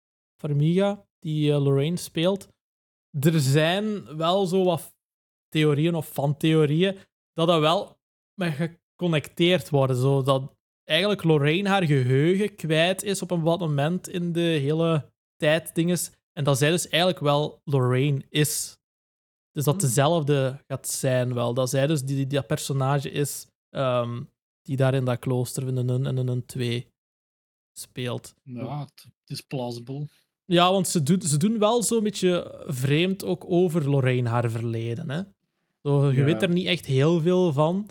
[0.44, 2.48] Farmiga, die eh, Lorraine speelt.
[3.20, 4.96] Er zijn wel zo wat
[5.48, 6.98] theorieën of van theorieën
[7.32, 7.98] dat dat wel
[8.34, 9.96] met geconnecteerd worden.
[9.96, 16.10] Zodat eigenlijk Lorraine haar geheugen kwijt is op een bepaald moment in de hele tijddinges.
[16.32, 18.78] En dat zij dus eigenlijk wel Lorraine is.
[19.50, 21.54] Dus dat dezelfde gaat zijn wel.
[21.54, 24.22] Dat zij dus die, die, dat personage is ehm,
[24.62, 26.92] die daar in dat klooster in Nun en Nun 2.
[27.78, 28.34] speelt.
[28.42, 30.08] Ja, het, het is plausible.
[30.46, 35.10] Ja, want ze doen, ze doen wel zo'n beetje vreemd ook over Lorraine haar verleden.
[35.10, 35.22] Hè?
[35.82, 36.24] Zo, je Ja.
[36.24, 37.88] weet er niet echt heel veel van.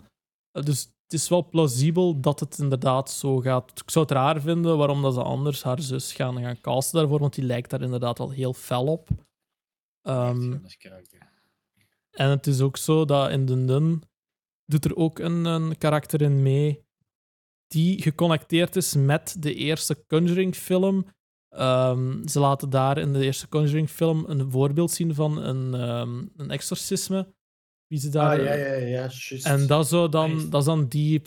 [0.52, 3.80] Dus het is wel plausibel dat het inderdaad zo gaat.
[3.80, 7.18] Ik zou het raar vinden waarom dat ze anders haar zus gaan, gaan casten daarvoor,
[7.20, 9.08] want die lijkt daar inderdaad wel heel fel op.
[10.02, 11.28] Kijken.
[12.10, 14.02] en het is ook zo dat in de Nun
[14.66, 16.82] doet er ook een, een karakter in mee
[17.66, 21.06] die geconnecteerd is met de eerste Conjuring-film.
[21.54, 26.50] Ehm, ze laten daar in de eerste Conjuring-film een voorbeeld zien van een, ehm, een
[26.50, 27.34] exorcisme.
[27.86, 29.46] Wie ze daar, Ah, ja, ja, ja, juist.
[29.46, 31.22] En dat, zou dan, dat is dan die,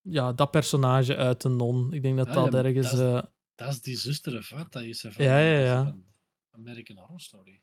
[0.00, 1.92] ja, dat personage uit de Non.
[1.92, 2.90] Ik denk dat Ah, dat ja, ergens...
[2.90, 3.22] dat is- eh,
[3.54, 4.72] Dat is die zuster, of wat?
[4.72, 5.84] Dat is ze van, Ja, ja, dat is ja.
[5.84, 6.04] van
[6.50, 7.60] American Horror Story.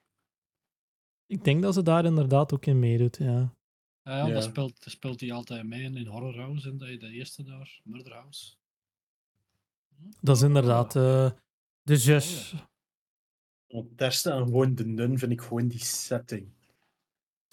[1.25, 3.55] ik denk dat ze daar inderdaad ook in meedoet, ja.
[4.03, 4.33] Ja, ja, Ja.
[4.33, 8.13] Dat, speelt, speelt hij altijd mee in Horror House, in de, de eerste daar, Murder
[8.13, 8.55] House.
[10.21, 11.31] Dat is inderdaad eh,
[11.83, 12.55] de zus.
[13.67, 16.47] Want daar staan gewoon de nun, vind ik gewoon die setting.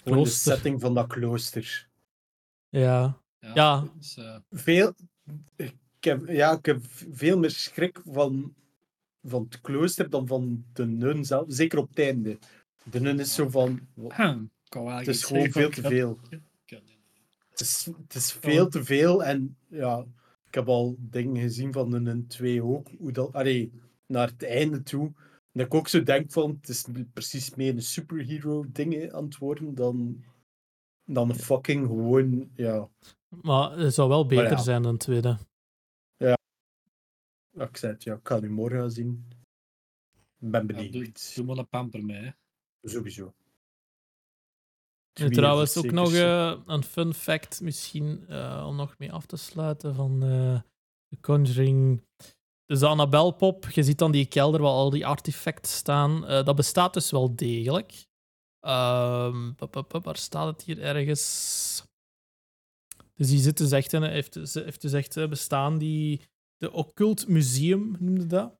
[0.02, 1.88] Gewoon de setting van dat klooster.
[2.68, 3.20] Ja.
[3.38, 3.88] Ja.
[4.00, 4.94] Is, eh, Veel,
[5.56, 6.78] ik heb, ja, ik heb
[7.10, 8.54] veel meer schrik van,
[9.22, 11.44] van het klooster dan van de nun zelf.
[11.48, 12.38] Zeker op het einde.
[12.84, 13.80] De nun is zo van.
[14.70, 16.18] Het is gewoon veel te veel.
[17.50, 20.06] Het is, het is veel te veel en ja,
[20.46, 22.88] ik heb al dingen gezien van de Nun 2 ook.
[22.98, 23.72] Hoe dat, allee,
[24.10, 25.12] naar het einde toe.
[25.52, 29.36] Dat ik ook zo denk van, het is precies meer een superhero dingen aan het
[29.38, 30.24] worden dan,
[31.04, 32.88] dan een fucking gewoon, ja,
[33.42, 34.56] Maar het zou wel beter ja.
[34.56, 35.38] zijn dan het tweede.
[36.16, 36.36] ja,
[37.52, 39.28] ik zei het, ja, ik ga nu morgen zien.
[40.38, 40.92] Ik ben Ja, benieuwd.
[40.92, 42.22] doe, doe maar een pamper mee.
[42.22, 42.30] hè.
[42.82, 43.24] Sowieso.
[43.24, 43.32] Nu,
[45.26, 49.36] Twee trouwens, ook nog eh, een fun fact, misschien eh, om nog mee af te
[49.36, 50.60] sluiten van eh
[51.08, 52.02] de Conjuring.
[52.70, 56.26] Dus de Annabelle-pop, je ziet dan die kelder waar al die artefacten staan.
[56.26, 58.06] eh, dat bestaat dus wel degelijk.
[58.60, 59.52] Ehm,
[60.02, 61.84] waar staat het hier ergens?
[63.14, 66.20] Dus die zit dus echt in, heeft, dus- heeft dus echt eh, bestaan, die,
[66.56, 68.58] de Occult Museum noemde dat.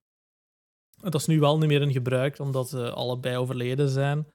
[0.97, 4.27] Dat is nu wel niet meer in gebruik, omdat ze allebei overleden zijn.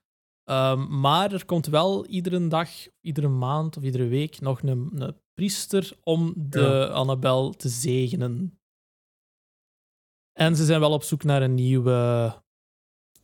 [0.44, 2.70] Ehm, maar er komt wel iedere dag,
[3.02, 6.86] iedere maand of iedere week nog een, een priester om de Ja.
[6.86, 8.60] Annabel te zegenen.
[10.36, 11.92] En ze zijn wel op zoek naar een nieuwe,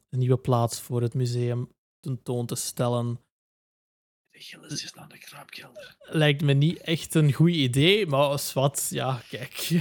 [0.10, 3.20] een nieuwe plaats voor het museum tentoon te stellen.
[4.30, 5.96] De Gilles is naar de kraapkelder.
[6.00, 9.70] Lijkt me niet echt een goed idee, maar als wat, ja, kijk.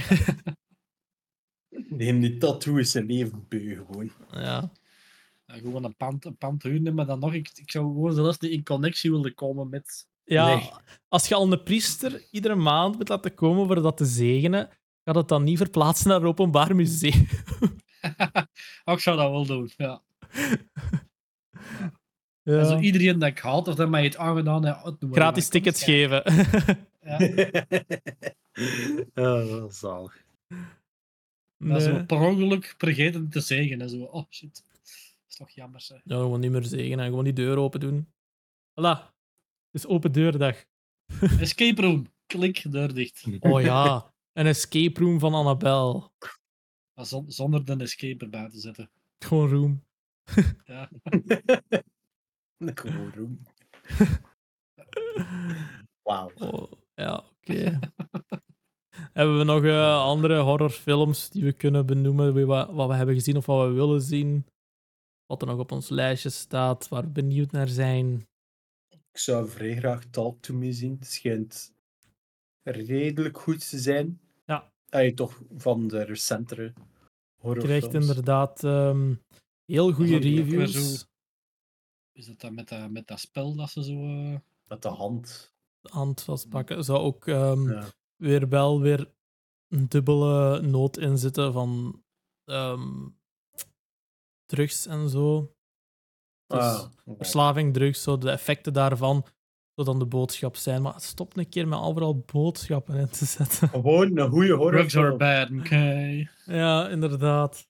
[1.89, 4.11] Neem die tattoo is zijn leven beu gewoon.
[4.31, 4.71] ja.
[5.45, 8.39] Ja, gewoon een pand, een pand huren, maar dan nog, ik, ik zou gewoon zelfs
[8.39, 10.07] niet in connectie willen komen met...
[10.23, 10.69] Ja, Nee.
[11.07, 14.69] als je al een priester iedere maand moet laten komen voor dat te zegenen,
[15.03, 17.27] gaat het dan niet verplaatsen naar een openbaar museum.
[18.85, 20.01] oh, ik zou dat wel doen, ja.
[22.43, 22.59] Ja.
[22.59, 24.97] En zo iedereen dat ik haat of dat mij het aangedaan heeft.
[25.11, 26.23] Gratis tickets geven.
[27.01, 27.19] Ja.
[29.13, 30.23] ja, wel zalig.
[31.57, 33.81] Dat is per ongeluk vergeten te zeggen.
[33.81, 34.63] En zo, oh shit.
[34.71, 34.79] Dat
[35.29, 36.01] is toch jammer, zeg.
[36.03, 37.05] Ja, gewoon niet meer zegenen.
[37.05, 38.07] Gewoon die deur open doen.
[38.71, 39.09] Voilà.
[39.71, 40.65] Het is open deurdag.
[41.39, 42.07] Escape room.
[42.25, 43.25] Klik, deur dicht.
[43.39, 46.13] Oh ja, een escape room van Annabel.
[46.93, 48.91] Maar zon- zonder de escape erbij te zetten.
[49.19, 49.83] Gewoon room.
[50.63, 50.89] Ja.
[52.81, 53.41] Gewoon roem.
[56.03, 56.31] Wauw.
[56.35, 57.79] Oh, ja, oké.
[59.13, 62.33] hebben we nog eh, andere horrorfilms die we kunnen benoemen?
[62.33, 64.45] wie Wat, wat we hebben gezien of wat we willen zien?
[65.25, 68.27] Wat er nog op ons lijstje staat, waar we benieuwd naar zijn.
[68.89, 70.95] Ik zou vrij graag Talk to Me zien.
[70.99, 71.73] Het schijnt
[72.63, 74.21] redelijk goed te zijn.
[74.45, 74.71] Ja.
[74.89, 76.73] Hij toch van de recentere
[77.41, 77.79] horrorfilms.
[77.87, 79.13] Krijgt inderdaad ehm,
[79.65, 80.71] heel goede reviews.
[80.99, 81.05] zo-
[82.11, 83.93] Is dat dan met dat, met dat spel dat ze zo...
[84.03, 84.35] eh,
[84.67, 85.53] Met de hand.
[85.81, 86.83] Hand vastpakken.
[86.83, 87.87] Zou ook ehm, Ja.
[88.15, 89.11] weer wel weer
[89.67, 92.03] een dubbele noot in zitten van
[92.45, 93.07] ehm,
[94.45, 95.55] drugs en zo.
[96.47, 99.25] Dus Ah, verslaving, drugs, zo de effecten daarvan,
[99.75, 100.81] zo dan de boodschap zijn.
[100.81, 103.69] Maar stop een keer met overal boodschappen in te zetten.
[103.79, 106.27] Gewoon een goede Drugs are bad, oké.
[106.45, 107.69] Ja, inderdaad.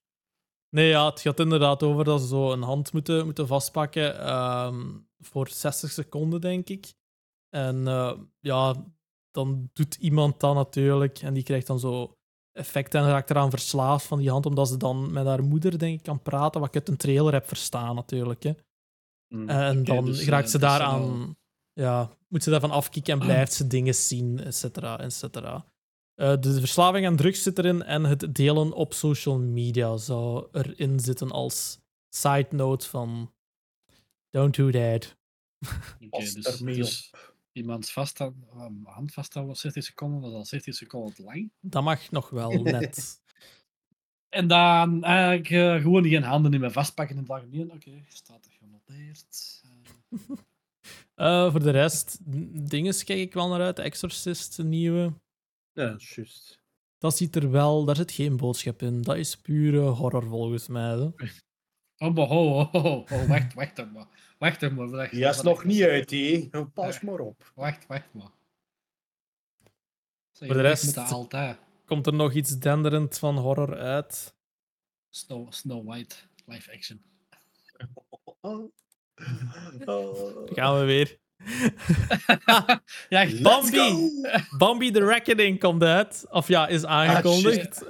[0.70, 4.86] Nee, ja, het gaat inderdaad over dat ze zo een hand moeten, moeten vastpakken ehm,
[5.20, 6.94] voor 60 seconden, denk ik.
[7.50, 8.76] En eh, ja,
[9.32, 12.16] dan doet iemand dat natuurlijk en die krijgt dan zo
[12.52, 15.98] effecten en raakt eraan verslaafd van die hand, omdat ze dan met haar moeder, denk
[15.98, 18.44] ik, kan praten, wat ik uit een trailer heb verstaan natuurlijk.
[18.44, 18.52] Hè.
[19.28, 19.50] Mm.
[19.50, 21.36] En dan dus, raakt eh, ze dat is daaraan,
[21.74, 25.66] ja, moet ze daarvan afkicken en blijft ze dingen zien, et cetera, et cetera.
[26.16, 31.00] Eh, de verslaving aan drugs zit erin en het delen op social media zou erin
[31.00, 33.34] zitten als side note van
[34.30, 35.18] don't do that.
[35.96, 37.12] Oké, Pas dus, dus
[37.52, 41.24] iemands vast aan, um, hand vasthouden op 60 seconden, dat is al 60 seconden te
[41.24, 41.52] lang.
[41.60, 43.22] Dat mag nog wel net.
[44.30, 47.72] En dan eigenlijk eh, gewoon geen handen niet meer vastpakken in het algemeen.
[47.72, 49.62] Oké, staat er genoteerd.
[50.10, 50.20] Eh,
[51.16, 52.18] Eh, voor de rest,
[52.70, 53.76] dingen kijk ik wel naar uit.
[53.76, 55.14] The Exorcist, de nieuwe.
[55.72, 56.60] Ja, juist.
[56.98, 59.02] Dat ziet er wel, daar zit geen boodschap in.
[59.02, 60.90] Dat is pure horror volgens mij.
[60.98, 61.10] Hè.
[61.98, 62.70] Oh, maar ho,
[63.28, 64.08] wacht, wacht er maar.
[64.38, 64.90] Wacht er maar.
[64.90, 66.50] Wacht, Die is nog niet uit, hé.
[66.74, 67.52] Pas maar op.
[67.56, 68.32] Wacht, wacht maar.
[70.32, 70.98] Zeg, Voor de rest-.
[71.86, 74.36] Komt er nog iets denderend van horror uit?
[75.10, 76.16] Snow, Snow White,
[76.46, 77.02] live action.
[79.86, 80.48] Oh.
[80.54, 81.20] Gaan we weer.
[83.10, 84.10] ja, Bambi!
[84.58, 86.26] Bambi The Reckoning komt uit.
[86.30, 87.84] Of ja, is aangekondigd.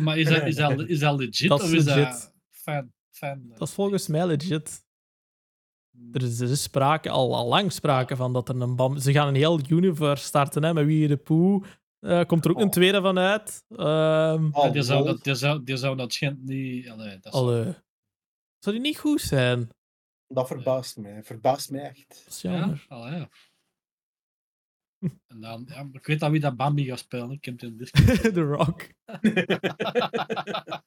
[0.00, 2.04] maar is dat, is dat, is dat legit Dat is of is legit.
[2.04, 2.92] dat fan?
[3.10, 4.86] fan Dat is volgens mij legit.
[6.12, 9.00] Er is, er is sprake, al, al lang sprake van dat er een Bambi...
[9.00, 11.62] Ze gaan een heel universe starten hè, met Wie de Poe.
[12.00, 12.70] Eh, komt er ook een Oh.
[12.70, 13.64] tweede van uit.
[13.68, 16.88] Ehm Ja, die, zou dat, die, zou, die zou dat schijnt niet.
[16.88, 17.74] Allee, dat zou- allee.
[18.58, 19.68] Zou die niet goed zijn?
[20.28, 21.22] Dat verbaast mij.
[21.24, 22.08] Verbaast mij echt.
[22.08, 22.84] Dat is ja, jammer.
[22.88, 23.28] allee, ja.
[25.26, 27.30] En dan, ja, ik weet al wie dat Bambi gaat spelen.
[27.30, 28.22] Ik heb het in de Discord.
[28.34, 28.88] The Rock.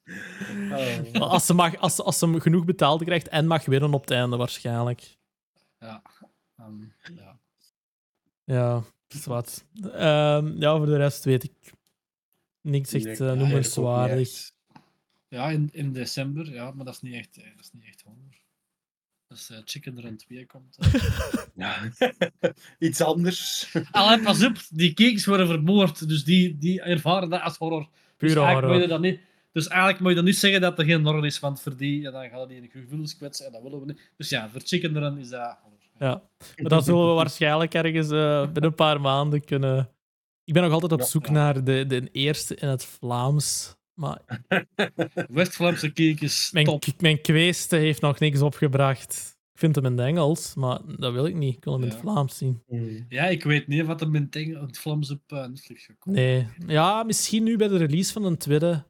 [0.72, 1.20] Oh.
[1.20, 4.00] Als ze, mag, als, ze- als ze hem genoeg betaald krijgt en mag winnen op
[4.00, 5.16] het einde waarschijnlijk.
[5.78, 6.02] ja.
[6.56, 6.82] ehm,
[7.14, 7.40] ja.
[8.44, 8.72] Ja,
[9.06, 9.64] dat is wat.
[9.82, 11.72] Ehm, ja, voor de rest weet ik
[12.60, 14.18] niks echt noemenswaardig.
[14.28, 14.54] echt.
[15.28, 18.02] Ja, in, in december, ja, maar dat is niet echt, eh, dat is niet echt
[18.02, 18.41] honger.
[19.32, 20.76] Als eh, Chicken Run 2 komt.
[21.56, 21.82] eh.
[22.88, 23.68] Iets anders.
[23.90, 27.88] Allee, pas op, die kekens worden vermoord, dus die, die ervaren dat als horror.
[28.16, 28.72] Pure dus eigenlijk horror.
[28.72, 29.20] Moet je dat niet,
[29.52, 32.00] dus eigenlijk moet je dan niet zeggen dat er geen horror is, want voor die,
[32.00, 34.10] ja, dan gaan die in de gevoelens kwetsen en dat willen we niet.
[34.16, 35.70] Dus ja, voor Chicken Run is dat horror.
[35.98, 36.22] Ja,
[36.56, 39.90] maar dat zullen we waarschijnlijk ergens eh, binnen een paar maanden kunnen.
[40.44, 41.04] Ik ben nog altijd op Ja.
[41.06, 41.32] zoek Ja.
[41.32, 43.76] naar de, de eerste in het Vlaams.
[43.94, 44.20] Maar
[45.28, 49.36] West-Vlaamse kekens, mijn, mijn kweeste heeft nog niks opgebracht.
[49.52, 51.56] Ik vind hem in het Engels, maar dat wil ik niet.
[51.56, 51.98] Ik wil hem in het.
[51.98, 52.62] Vlaams zien.
[52.66, 53.06] Hmm.
[53.08, 56.20] Ja, ik weet niet wat er met het Engel- het Vlaams op eh, Netflix gekomen
[56.20, 56.48] Nee.
[56.66, 58.84] Ja, misschien nu bij de release van een tweede.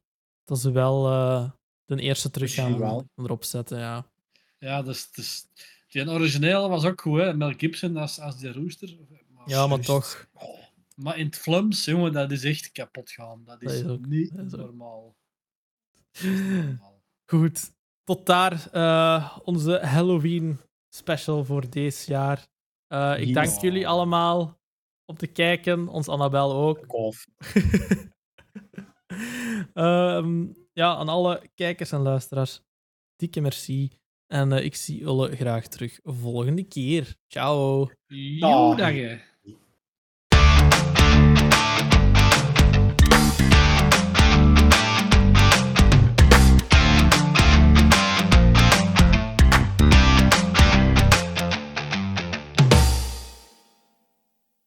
[0.44, 1.50] Dat ze wel eh,
[1.84, 3.78] de eerste terug gaan erop zetten.
[3.78, 4.11] Ja.
[4.59, 5.46] Ja, dus, dus
[5.88, 7.34] die originele was ook goed, hè?
[7.34, 8.96] Mel Gibson als, als die rooster.
[9.34, 10.26] Maar, ja, maar toch.
[11.03, 13.44] Maar in het Vlaams, jongen, dat is echt kapot gaan.
[13.44, 15.16] Dat is, Dat is ook- niet dat is ook- normaal.
[16.12, 17.03] Dat is niet normaal.
[17.30, 17.72] Goed.
[18.05, 20.61] Tot daar eh, onze Halloween
[20.94, 22.46] special voor deze jaar.
[22.86, 24.61] Eh, ik dank jullie allemaal
[25.05, 25.88] om te kijken.
[25.88, 26.84] Ons Annabel ook.
[26.88, 27.26] Golf.
[29.74, 32.61] Ehm, ja, aan alle kijkers en luisteraars,
[33.16, 33.90] dikke merci.
[34.26, 37.16] En eh, ik zie jullie graag terug volgende keer.
[37.28, 37.90] Ciao.
[39.07, 39.18] Hè.